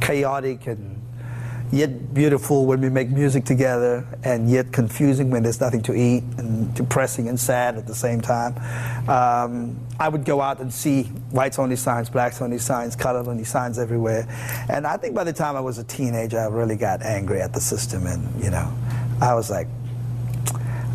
chaotic 0.00 0.66
and 0.66 0.99
yet 1.72 2.12
beautiful 2.12 2.66
when 2.66 2.80
we 2.80 2.90
make 2.90 3.10
music 3.10 3.44
together, 3.44 4.04
and 4.24 4.50
yet 4.50 4.72
confusing 4.72 5.30
when 5.30 5.42
there's 5.42 5.60
nothing 5.60 5.82
to 5.82 5.94
eat, 5.94 6.24
and 6.38 6.74
depressing 6.74 7.28
and 7.28 7.38
sad 7.38 7.76
at 7.76 7.86
the 7.86 7.94
same 7.94 8.20
time. 8.20 8.56
Um, 9.08 9.78
I 9.98 10.08
would 10.08 10.24
go 10.24 10.40
out 10.40 10.60
and 10.60 10.72
see 10.72 11.04
whites 11.30 11.58
only 11.58 11.76
signs, 11.76 12.10
blacks 12.10 12.42
only 12.42 12.58
signs, 12.58 12.96
colored 12.96 13.28
only 13.28 13.44
signs 13.44 13.78
everywhere. 13.78 14.26
And 14.68 14.86
I 14.86 14.96
think 14.96 15.14
by 15.14 15.24
the 15.24 15.32
time 15.32 15.56
I 15.56 15.60
was 15.60 15.78
a 15.78 15.84
teenager, 15.84 16.38
I 16.38 16.46
really 16.46 16.76
got 16.76 17.02
angry 17.02 17.40
at 17.40 17.52
the 17.52 17.60
system, 17.60 18.06
and 18.06 18.42
you 18.42 18.50
know, 18.50 18.72
I 19.20 19.34
was 19.34 19.50
like, 19.50 19.68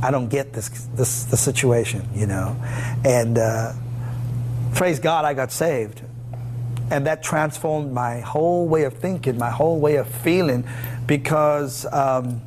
I 0.01 0.11
don't 0.11 0.29
get 0.29 0.53
this, 0.53 0.69
this 0.95 1.23
the 1.25 1.37
situation, 1.37 2.07
you 2.13 2.27
know. 2.27 2.55
And 3.05 3.37
uh, 3.37 3.73
praise 4.73 4.99
God, 4.99 5.25
I 5.25 5.33
got 5.33 5.51
saved. 5.51 6.01
And 6.91 7.07
that 7.07 7.23
transformed 7.23 7.91
my 7.91 8.19
whole 8.19 8.67
way 8.67 8.83
of 8.83 8.93
thinking, 8.93 9.37
my 9.37 9.49
whole 9.49 9.79
way 9.79 9.95
of 9.95 10.07
feeling, 10.07 10.67
because 11.07 11.85
um, 11.91 12.41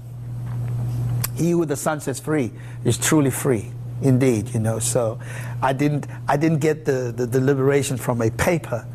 he 1.37 1.51
who 1.51 1.65
the 1.65 1.77
Son 1.77 2.01
sets 2.01 2.21
free 2.21 2.53
is 2.85 2.97
truly 2.99 3.31
free, 3.31 3.71
indeed. 4.01 4.55
You 4.55 4.61
know, 4.61 4.79
so 4.79 5.19
I 5.61 5.73
didn't, 5.73 6.07
I 6.29 6.37
didn't 6.37 6.59
get 6.59 6.85
the, 6.85 7.13
the, 7.15 7.27
the 7.27 7.41
liberation 7.41 7.97
from 7.97 8.23
a 8.23 8.31
paper, 8.31 8.87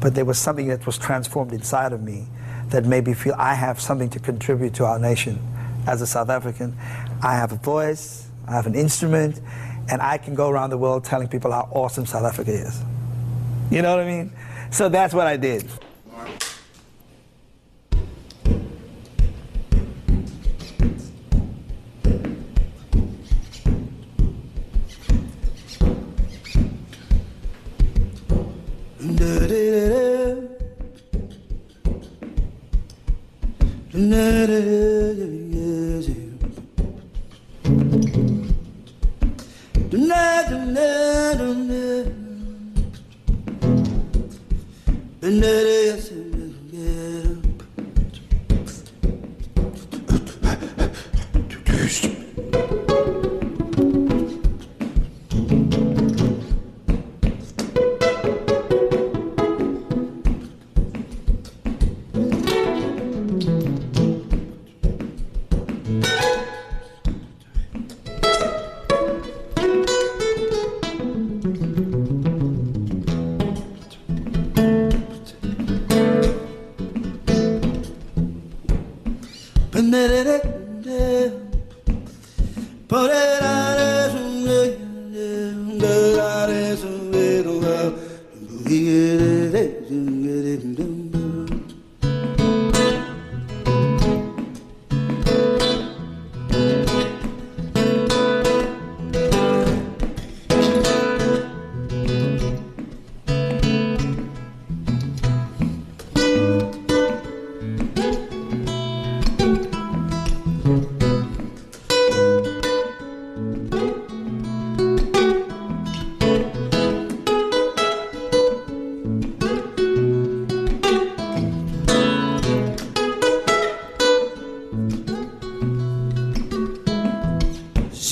but 0.00 0.14
there 0.14 0.24
was 0.24 0.38
something 0.38 0.68
that 0.68 0.86
was 0.86 0.98
transformed 0.98 1.52
inside 1.52 1.92
of 1.92 2.02
me 2.02 2.26
that 2.68 2.84
made 2.84 3.06
me 3.06 3.14
feel 3.14 3.34
I 3.36 3.54
have 3.54 3.80
something 3.80 4.08
to 4.10 4.18
contribute 4.18 4.74
to 4.74 4.84
our 4.84 4.98
nation. 4.98 5.38
As 5.86 6.00
a 6.00 6.06
South 6.06 6.30
African, 6.30 6.76
I 7.22 7.34
have 7.34 7.52
a 7.52 7.56
voice, 7.56 8.28
I 8.46 8.52
have 8.52 8.66
an 8.66 8.74
instrument, 8.74 9.40
and 9.90 10.00
I 10.00 10.16
can 10.18 10.34
go 10.34 10.48
around 10.48 10.70
the 10.70 10.78
world 10.78 11.04
telling 11.04 11.28
people 11.28 11.50
how 11.50 11.68
awesome 11.72 12.06
South 12.06 12.24
Africa 12.24 12.52
is. 12.52 12.80
You 13.70 13.82
know 13.82 13.90
what 13.96 14.04
I 14.04 14.06
mean? 14.06 14.32
So 14.72 14.88
that's 14.88 15.12
what 15.12 15.26
I 15.26 15.36
did. 15.36 15.68
da 33.92 34.46
da 34.46 34.46
da 34.46 35.01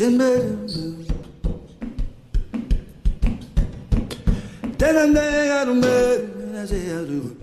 Then 0.01 0.19
I'm 4.97 5.13
there, 5.13 5.61
I 5.61 5.65
don't 5.67 5.79
matter, 5.79 6.57
I 6.57 6.65
say 6.65 6.87
I 6.87 7.05
do. 7.05 7.37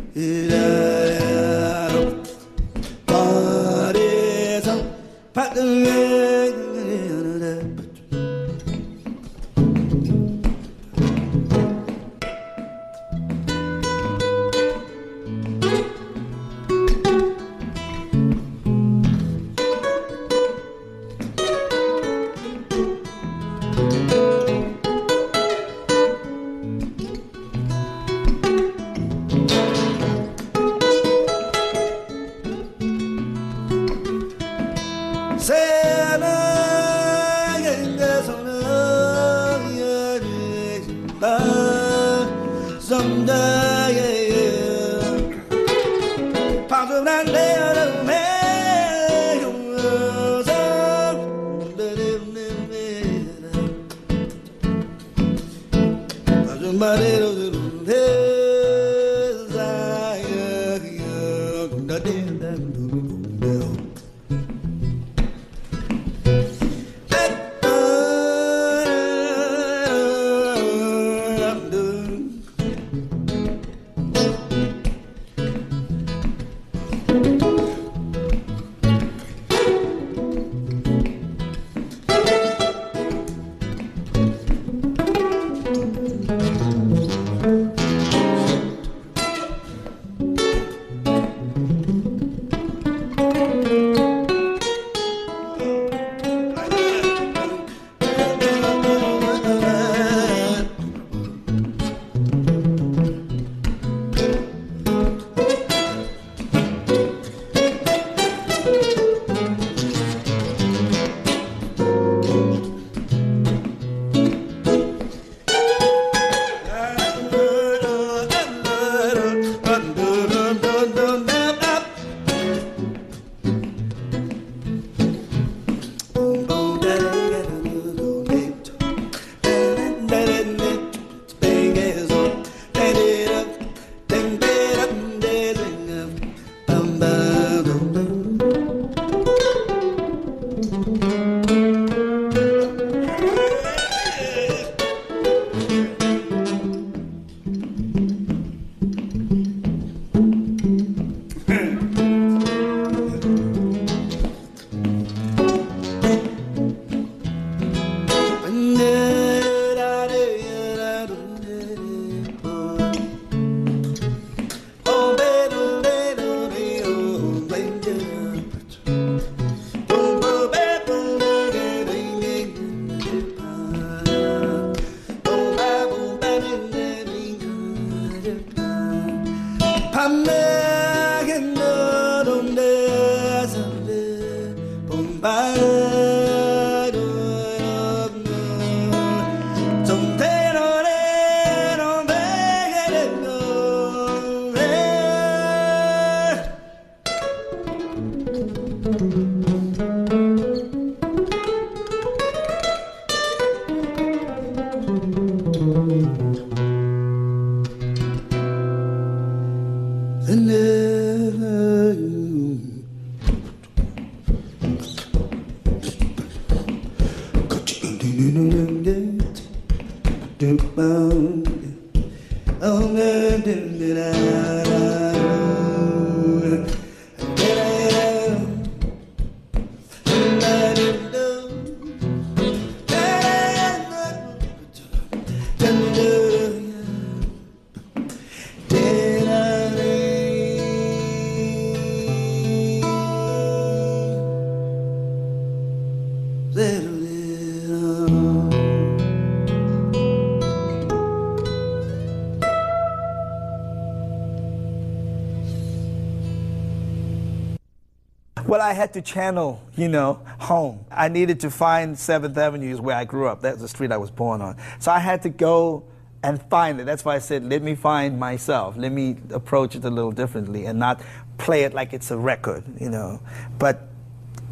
Well, 258.47 258.62
I 258.62 258.71
had 258.71 258.93
to 258.93 259.01
channel, 259.01 259.62
you 259.75 259.89
know, 259.89 260.21
home. 260.39 260.86
I 260.89 261.10
needed 261.10 261.41
to 261.41 261.51
find 261.51 261.99
Seventh 261.99 262.38
Avenue 262.38 262.71
is 262.71 262.79
where 262.79 262.95
I 262.95 263.03
grew 263.03 263.27
up. 263.27 263.41
That's 263.41 263.60
the 263.60 263.67
street 263.67 263.91
I 263.91 263.97
was 263.97 264.10
born 264.10 264.41
on. 264.41 264.55
So 264.79 264.89
I 264.89 264.99
had 264.99 265.21
to 265.23 265.29
go 265.29 265.83
and 266.23 266.41
find 266.43 266.79
it. 266.79 266.86
That's 266.86 267.03
why 267.03 267.15
I 267.15 267.19
said, 267.19 267.43
let 267.43 267.62
me 267.62 267.75
find 267.75 268.17
myself. 268.17 268.77
Let 268.77 268.93
me 268.93 269.17
approach 269.31 269.75
it 269.75 269.83
a 269.83 269.89
little 269.89 270.13
differently 270.13 270.65
and 270.65 270.79
not 270.79 271.01
play 271.38 271.63
it 271.63 271.73
like 271.73 271.91
it's 271.91 272.10
a 272.10 272.17
record, 272.17 272.63
you 272.79 272.89
know, 272.89 273.19
but 273.60 273.89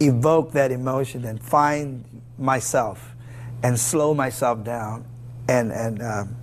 evoke 0.02 0.52
that 0.52 0.74
emotion 0.74 1.24
and 1.24 1.42
find 1.42 2.04
myself 2.38 3.16
and 3.64 3.80
slow 3.80 4.14
myself 4.14 4.62
down 4.66 5.06
and, 5.48 5.72
and 5.72 6.02
um, 6.02 6.36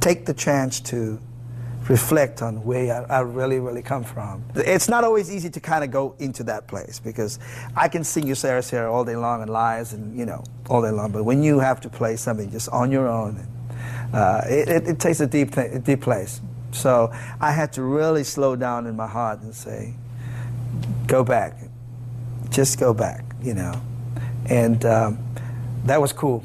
take 0.00 0.24
the 0.24 0.32
chance 0.32 0.80
to 0.80 1.20
reflect 1.88 2.42
on 2.42 2.64
where 2.64 3.06
I, 3.10 3.18
I 3.18 3.20
really, 3.20 3.58
really 3.58 3.82
come 3.82 4.04
from. 4.04 4.44
It's 4.54 4.88
not 4.88 5.04
always 5.04 5.30
easy 5.30 5.50
to 5.50 5.60
kind 5.60 5.84
of 5.84 5.90
go 5.90 6.14
into 6.18 6.42
that 6.44 6.66
place 6.66 6.98
because 6.98 7.38
I 7.76 7.88
can 7.88 8.04
sing 8.04 8.26
you 8.26 8.34
Sarah 8.34 8.62
Sarah 8.62 8.92
all 8.92 9.04
day 9.04 9.16
long 9.16 9.42
and 9.42 9.50
lies 9.50 9.92
and, 9.92 10.16
you 10.18 10.26
know, 10.26 10.42
all 10.68 10.82
day 10.82 10.90
long. 10.90 11.12
But 11.12 11.24
when 11.24 11.42
you 11.42 11.58
have 11.60 11.80
to 11.82 11.88
play 11.88 12.16
something 12.16 12.50
just 12.50 12.68
on 12.70 12.90
your 12.90 13.08
own, 13.08 13.46
uh, 14.12 14.42
it, 14.46 14.68
it, 14.68 14.88
it 14.88 14.98
takes 15.00 15.20
a 15.20 15.26
deep, 15.26 15.52
th- 15.52 15.72
a 15.72 15.78
deep 15.78 16.00
place. 16.00 16.40
So 16.72 17.12
I 17.40 17.52
had 17.52 17.72
to 17.74 17.82
really 17.82 18.24
slow 18.24 18.56
down 18.56 18.86
in 18.86 18.96
my 18.96 19.06
heart 19.06 19.40
and 19.40 19.54
say, 19.54 19.94
go 21.06 21.24
back. 21.24 21.56
Just 22.50 22.78
go 22.78 22.92
back, 22.92 23.24
you 23.42 23.54
know. 23.54 23.80
And 24.48 24.84
um, 24.84 25.18
that 25.84 26.00
was 26.00 26.12
cool. 26.12 26.44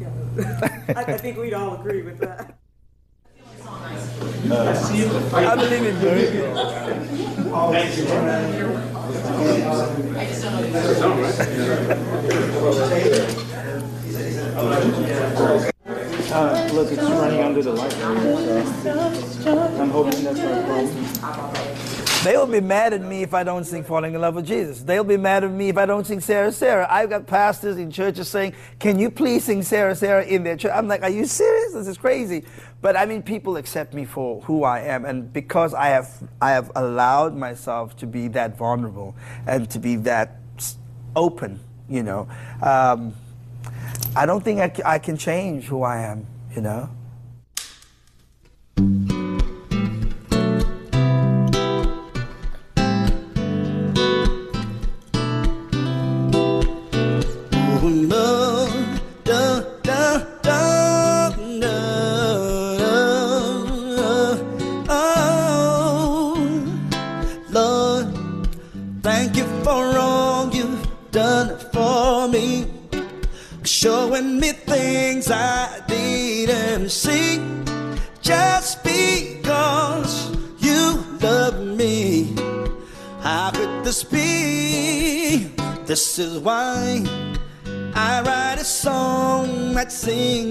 I, 0.38 0.82
I 0.96 1.18
think 1.18 1.38
we'd 1.38 1.54
all 1.54 1.74
agree 1.80 2.02
with 2.02 2.18
that. 2.20 2.58
I 4.50 5.54
believe 5.54 5.86
in 5.86 6.00
you. 6.00 6.44
Uh, 16.34 16.70
look, 16.72 16.90
it's 16.90 17.02
running 17.02 17.40
under 17.40 17.62
the 17.62 17.72
light. 17.72 17.92
So 17.92 19.58
I'm 19.78 19.90
hoping 19.90 20.24
that's 20.24 20.38
not 20.38 20.58
a 20.58 20.62
problem. 20.64 21.92
They'll 22.24 22.46
be 22.46 22.60
mad 22.60 22.92
at 22.92 23.02
me 23.02 23.22
if 23.22 23.34
I 23.34 23.42
don't 23.42 23.64
sing 23.64 23.82
Falling 23.82 24.14
in 24.14 24.20
Love 24.20 24.36
with 24.36 24.46
Jesus. 24.46 24.82
They'll 24.82 25.02
be 25.02 25.16
mad 25.16 25.42
at 25.42 25.50
me 25.50 25.70
if 25.70 25.76
I 25.76 25.86
don't 25.86 26.06
sing 26.06 26.20
Sarah 26.20 26.52
Sarah. 26.52 26.86
I've 26.88 27.10
got 27.10 27.26
pastors 27.26 27.78
in 27.78 27.90
churches 27.90 28.28
saying, 28.28 28.54
Can 28.78 28.98
you 28.98 29.10
please 29.10 29.44
sing 29.44 29.62
Sarah 29.62 29.96
Sarah 29.96 30.24
in 30.24 30.44
their 30.44 30.56
church? 30.56 30.70
I'm 30.72 30.86
like, 30.86 31.02
Are 31.02 31.10
you 31.10 31.26
serious? 31.26 31.72
This 31.74 31.88
is 31.88 31.98
crazy. 31.98 32.44
But 32.82 32.96
I 32.96 33.06
mean, 33.06 33.22
people 33.22 33.56
accept 33.56 33.94
me 33.94 34.04
for 34.04 34.42
who 34.42 34.64
I 34.64 34.80
am. 34.80 35.04
And 35.04 35.32
because 35.32 35.72
I 35.72 35.86
have, 35.86 36.10
I 36.40 36.50
have 36.50 36.72
allowed 36.74 37.34
myself 37.36 37.96
to 37.98 38.06
be 38.06 38.28
that 38.28 38.58
vulnerable 38.58 39.14
and 39.46 39.70
to 39.70 39.78
be 39.78 39.96
that 39.96 40.36
open, 41.14 41.60
you 41.88 42.02
know, 42.02 42.28
um, 42.60 43.14
I 44.16 44.26
don't 44.26 44.42
think 44.42 44.60
I, 44.60 44.94
I 44.94 44.98
can 44.98 45.16
change 45.16 45.64
who 45.64 45.82
I 45.82 45.98
am, 46.00 46.26
you 46.54 46.60
know. 46.60 46.90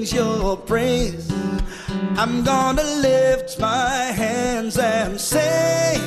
Sings 0.06 0.14
your 0.14 0.58
praise. 0.58 1.32
I'm 2.18 2.44
gonna 2.44 2.84
lift 2.84 3.60
my 3.60 4.12
hands 4.24 4.78
and 4.78 5.20
say, 5.20 5.98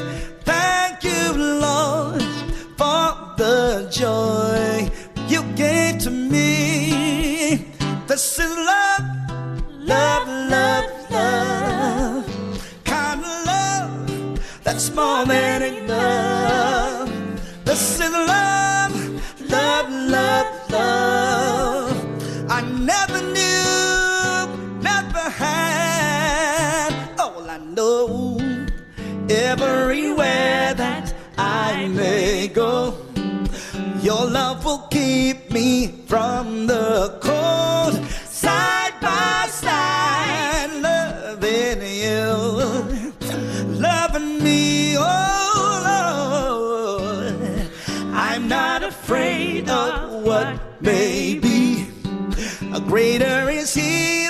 Thank 0.41 1.05
you, 1.05 1.33
Lord, 1.61 2.23
for 2.77 3.07
the 3.37 3.89
joy 3.91 4.91
you 5.29 5.43
gave 5.55 5.99
to 6.01 6.11
me. 6.11 7.73
This 8.07 8.39
is 8.39 8.51
love, 8.51 9.05
love, 9.71 10.29
love, 10.51 11.11
love. 11.11 12.25
Kind 12.85 13.21
of 13.21 13.47
love 13.47 14.41
that's 14.65 14.91
more 14.93 15.25
than 15.25 15.63
enough. 15.63 17.11
This 17.65 18.01
is 18.01 18.13
love, 18.13 18.95
love, 19.51 19.89
love, 19.91 20.64
everywhere 29.31 30.75
that 30.75 31.15
I 31.39 31.89
may 31.89 32.49
go, 32.49 32.99
your 34.01 34.27
love 34.27 34.65
will 34.65 34.87
keep 34.91 35.51
me 35.51 36.05
from 36.07 36.67
the 36.67 37.19
cold. 37.21 37.95
Side 38.27 38.95
by 39.01 39.47
side, 39.49 40.71
loving 40.83 41.83
you 41.83 42.95
loving 43.85 44.43
me, 44.43 44.97
oh 44.97 45.73
Lord. 46.99 47.69
I'm 48.13 48.49
not 48.49 48.83
afraid 48.83 49.69
of 49.69 50.23
what 50.23 50.81
may 50.81 51.39
be. 51.39 51.87
A 52.73 52.81
greater 52.81 53.51
is 53.51 53.75
He 53.75 54.24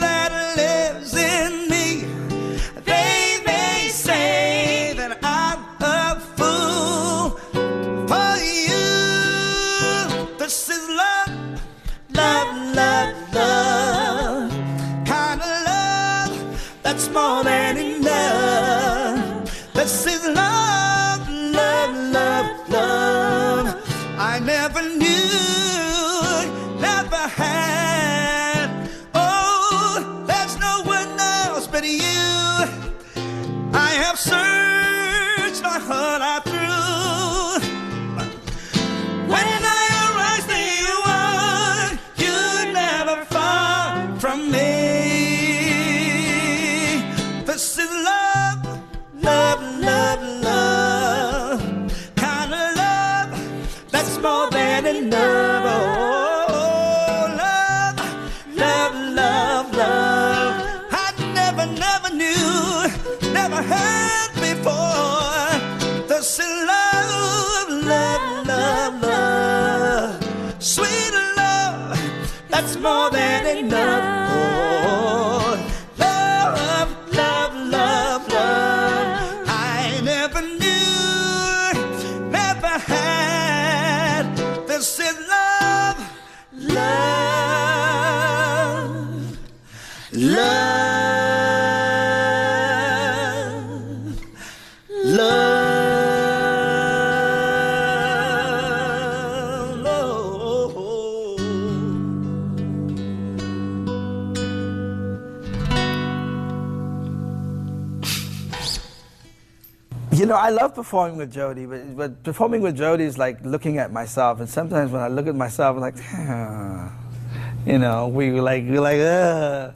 This 47.64 47.78
is 47.78 47.90
love, 48.04 48.62
love, 49.14 49.62
love, 49.62 49.83
I 110.44 110.50
love 110.50 110.74
performing 110.74 111.16
with 111.16 111.32
Jody, 111.32 111.64
but, 111.64 111.96
but 111.96 112.22
performing 112.22 112.60
with 112.60 112.76
Jody 112.76 113.04
is 113.04 113.16
like 113.16 113.42
looking 113.46 113.78
at 113.78 113.90
myself. 113.90 114.40
And 114.40 114.48
sometimes 114.48 114.90
when 114.90 115.00
I 115.00 115.08
look 115.08 115.26
at 115.26 115.34
myself, 115.34 115.74
I'm 115.74 115.80
like, 115.80 115.96
you 117.66 117.78
know, 117.78 118.08
we 118.08 118.30
were 118.30 118.42
like, 118.42 118.64
we're 118.64 118.78
like, 118.78 119.00
Ugh. 119.00 119.74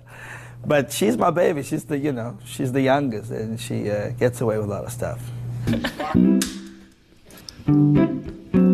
But 0.67 0.93
she's 0.93 1.17
my 1.17 1.31
baby. 1.31 1.63
She's 1.63 1.87
the, 1.87 1.97
you 1.97 2.13
know, 2.13 2.37
she's 2.45 2.71
the 2.71 2.83
youngest, 2.83 3.31
and 3.31 3.59
she 3.59 3.91
uh, 3.91 4.11
gets 4.11 4.43
away 4.43 4.59
with 4.59 4.67
a 4.67 4.69
lot 4.69 4.85
of 4.85 4.93
stuff. 4.93 5.23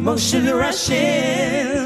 emotion 0.00 0.46
rushing, 0.46 1.79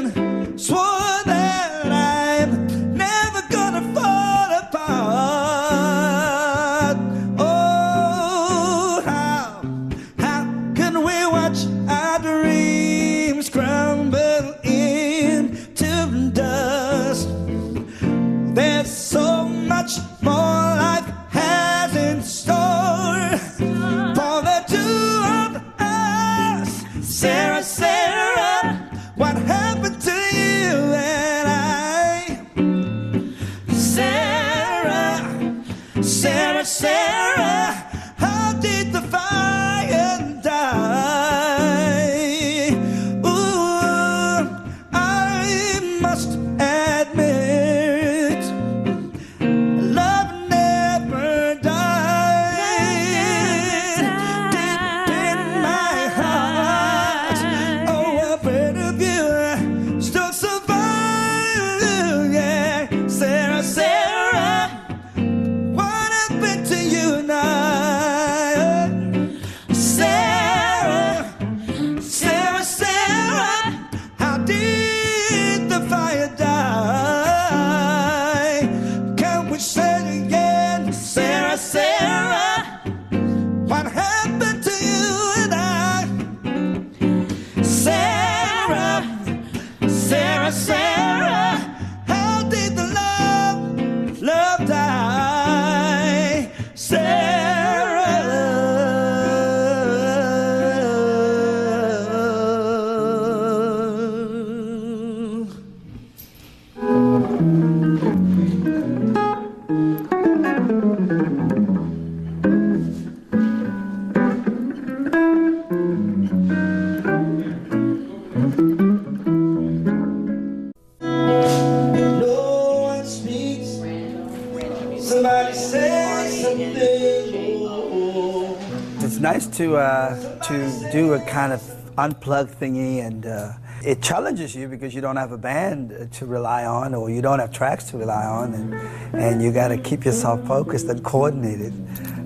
do 130.95 131.13
a 131.13 131.19
kind 131.19 131.51
of 131.51 131.61
unplugged 131.97 132.57
thingy, 132.57 133.05
and 133.05 133.25
uh, 133.25 133.51
it 133.83 134.01
challenges 134.01 134.55
you 134.55 134.69
because 134.69 134.95
you 134.95 135.01
don't 135.01 135.17
have 135.17 135.33
a 135.33 135.37
band 135.37 136.09
to 136.13 136.25
rely 136.25 136.63
on, 136.63 136.95
or 136.95 137.09
you 137.09 137.21
don't 137.21 137.39
have 137.39 137.51
tracks 137.51 137.91
to 137.91 137.97
rely 137.97 138.25
on, 138.25 138.53
and 138.53 138.73
and 139.13 139.43
you 139.43 139.51
got 139.51 139.67
to 139.67 139.77
keep 139.77 140.05
yourself 140.05 140.47
focused 140.47 140.87
and 140.87 141.03
coordinated. 141.03 141.73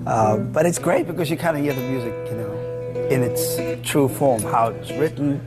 Uh, 0.06 0.36
but 0.36 0.66
it's 0.66 0.78
great 0.78 1.08
because 1.08 1.28
you 1.28 1.36
kind 1.36 1.56
of 1.56 1.64
hear 1.64 1.74
the 1.74 1.80
music, 1.80 2.14
you 2.30 2.36
know, 2.36 2.52
in 3.10 3.24
its 3.24 3.44
true 3.82 4.08
form, 4.08 4.40
how 4.42 4.68
it's 4.68 4.92
written, 4.92 5.40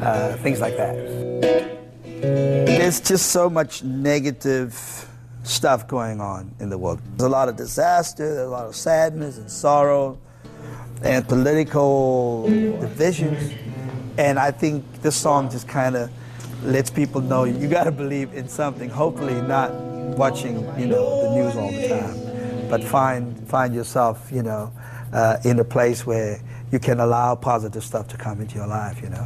uh, 0.00 0.36
things 0.42 0.60
like 0.60 0.76
that. 0.76 0.94
There's 2.04 3.00
just 3.00 3.30
so 3.32 3.48
much 3.48 3.82
negative 3.82 4.74
stuff 5.42 5.88
going 5.88 6.20
on 6.20 6.54
in 6.60 6.68
the 6.68 6.76
world. 6.76 7.00
There's 7.16 7.28
a 7.28 7.30
lot 7.30 7.48
of 7.48 7.56
disaster, 7.56 8.34
there's 8.34 8.46
a 8.46 8.50
lot 8.50 8.66
of 8.66 8.76
sadness 8.76 9.38
and 9.38 9.50
sorrow 9.50 10.18
and 11.02 11.26
political 11.28 12.48
divisions. 12.48 13.52
And 14.16 14.38
I 14.38 14.50
think 14.50 14.84
this 15.02 15.16
song 15.16 15.50
just 15.50 15.68
kind 15.68 15.96
of 15.96 16.10
lets 16.64 16.90
people 16.90 17.20
know 17.20 17.44
you 17.44 17.68
got 17.68 17.84
to 17.84 17.92
believe 17.92 18.34
in 18.34 18.48
something. 18.48 18.88
Hopefully, 18.88 19.40
not 19.42 19.72
watching 19.72 20.56
you 20.78 20.86
know 20.86 21.22
the 21.22 21.34
news 21.34 21.56
all 21.56 21.70
the 21.70 21.88
time, 21.88 22.68
but 22.68 22.82
find 22.82 23.48
find 23.48 23.74
yourself 23.74 24.30
you 24.32 24.42
know 24.42 24.72
uh, 25.12 25.36
in 25.44 25.60
a 25.60 25.64
place 25.64 26.04
where 26.04 26.40
you 26.72 26.78
can 26.78 27.00
allow 27.00 27.34
positive 27.34 27.84
stuff 27.84 28.08
to 28.08 28.16
come 28.16 28.40
into 28.40 28.56
your 28.56 28.66
life. 28.66 29.00
You 29.02 29.10
know. 29.10 29.24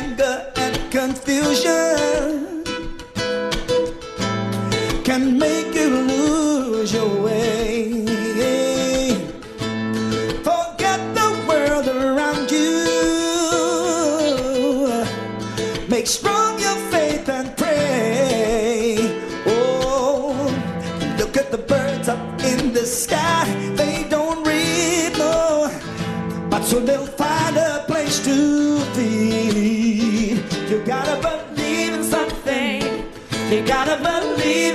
Anger 0.00 0.52
and 0.56 0.76
confusion 0.90 2.64
can 5.04 5.38
make 5.38 5.74
you 5.74 6.09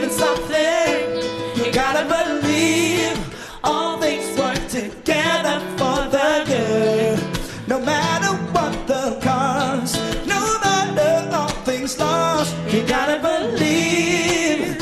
believe 0.06 0.12
in 0.12 0.12
something. 0.12 1.66
You 1.66 1.72
gotta 1.72 2.06
believe 2.06 3.18
all 3.64 3.97
things 3.99 4.38
work 4.38 4.68
together 4.68 5.60
for 5.78 6.10
the 6.10 6.43
good. 6.45 7.68
No 7.68 7.80
matter 7.80 8.36
what 8.53 8.88
the 8.88 9.20
cost, 9.22 9.95
no 10.28 10.60
matter 10.64 11.36
all 11.36 11.49
things 11.66 11.97
lost, 11.99 12.56
you 12.72 12.86
gotta 12.88 13.20
believe. 13.20 14.78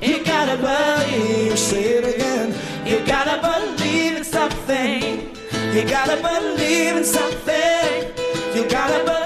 You 0.00 0.24
gotta 0.24 0.56
believe. 0.56 1.58
Say 1.58 1.98
it 1.98 2.14
again. 2.14 2.54
You 2.86 3.04
gotta 3.06 3.40
believe 3.40 4.16
in 4.16 4.24
something. 4.24 5.30
You 5.74 5.82
gotta 5.88 6.16
believe 6.16 6.96
in 6.96 7.04
something. 7.04 8.12
You 8.54 8.68
gotta 8.68 9.04
believe 9.04 9.23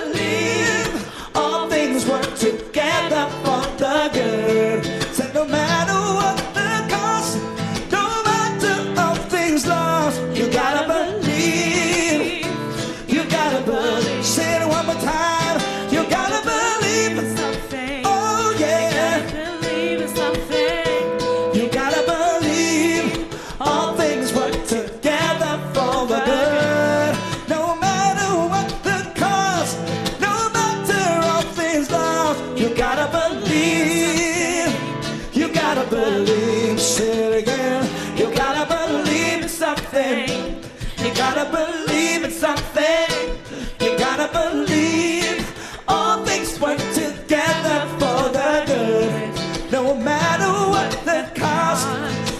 gotta 41.38 41.56
believe 41.56 42.24
in 42.24 42.30
something. 42.32 43.36
You 43.80 43.96
gotta 43.96 44.28
believe 44.32 45.46
all 45.86 46.24
things 46.24 46.58
work 46.58 46.78
together 46.94 47.86
for 48.00 48.28
the 48.36 48.64
good. 48.66 49.30
No 49.70 49.94
matter 49.94 50.50
what 50.72 50.90
the 51.04 51.30
cost, 51.38 51.86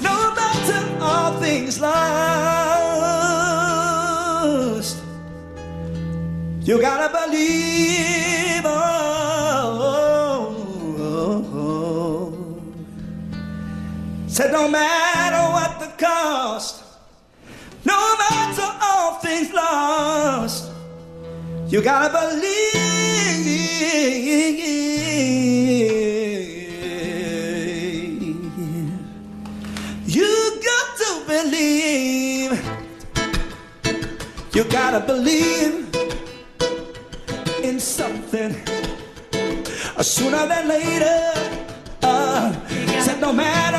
no 0.03 0.35
matter 0.35 0.81
all 1.01 1.39
things 1.41 1.81
lost. 1.81 1.99
You 6.63 6.81
gotta 6.81 7.09
believe. 7.19 8.65
Oh, 8.65 8.71
oh, 10.99 11.45
oh. 11.55 11.55
oh. 11.55 12.33
Said 14.27 14.51
no 14.53 14.69
matter 14.69 15.08
you 21.69 21.83
gotta 21.83 22.09
believe. 22.11 22.89
You 30.07 30.61
got 30.65 30.97
to 30.97 31.11
believe. 31.27 32.53
You 34.55 34.65
gotta 34.65 35.01
believe 35.01 35.95
in 37.63 37.79
something. 37.79 38.57
Sooner 40.01 40.47
than 40.47 40.69
later, 40.69 41.33
uh, 42.03 42.53
said 43.01 43.21
no 43.21 43.33
matter 43.33 43.78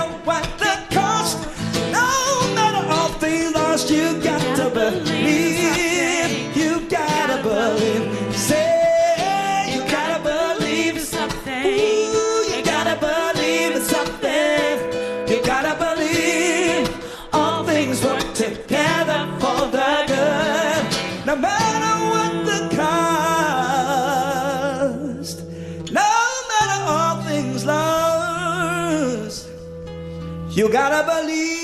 you 30.60 30.68
gotta 30.68 31.06
believe. 31.08 31.59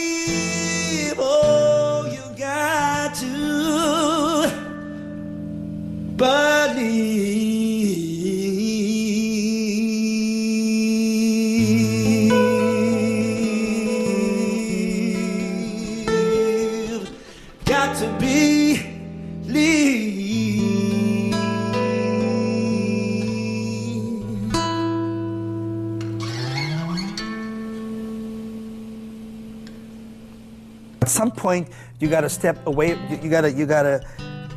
Point, 31.46 31.70
you 32.00 32.08
got 32.10 32.22
to 32.22 32.30
step 32.30 32.58
away. 32.66 32.90
You, 33.10 33.18
you 33.24 33.30
gotta, 33.30 33.52
you 33.52 33.66
gotta, 33.68 34.02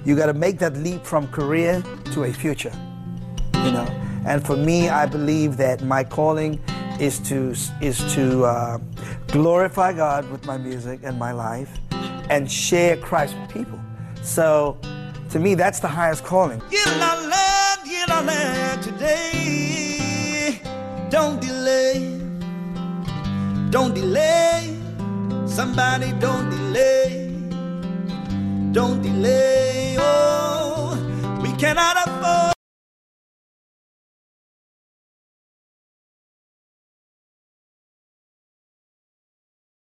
you 0.06 0.16
gotta 0.16 0.32
make 0.32 0.58
that 0.64 0.74
leap 0.86 1.04
from 1.04 1.28
career 1.28 1.82
to 2.14 2.24
a 2.24 2.32
future. 2.32 2.72
You 3.64 3.72
know, 3.76 3.88
and 4.24 4.38
for 4.48 4.56
me, 4.56 4.88
I 4.88 5.04
believe 5.04 5.58
that 5.58 5.82
my 5.82 6.02
calling 6.02 6.58
is 6.98 7.18
to 7.28 7.54
is 7.82 7.98
to 8.14 8.44
uh, 8.44 8.78
glorify 9.26 9.92
God 9.92 10.30
with 10.32 10.46
my 10.46 10.56
music 10.56 11.00
and 11.04 11.18
my 11.18 11.32
life, 11.32 11.70
and 12.30 12.50
share 12.50 12.96
Christ 12.96 13.36
with 13.38 13.50
people. 13.50 13.78
So, 14.22 14.78
to 15.32 15.38
me, 15.38 15.54
that's 15.54 15.80
the 15.80 15.92
highest 15.98 16.24
calling. 16.24 16.62
Get 16.70 16.88
our 16.88 17.20
land, 17.34 17.80
get 17.84 18.10
our 18.10 18.24
land 18.32 18.82
today. 18.82 20.60
Don't 21.10 21.38
delay, 21.40 22.18
don't 23.70 23.94
delay. 23.94 24.77
Somebody 25.58 26.12
don't 26.20 26.50
delay, 26.50 27.34
don't 28.70 29.02
delay. 29.02 29.96
Oh, 29.98 30.94
we 31.42 31.50
cannot 31.54 31.96
afford. 32.06 32.57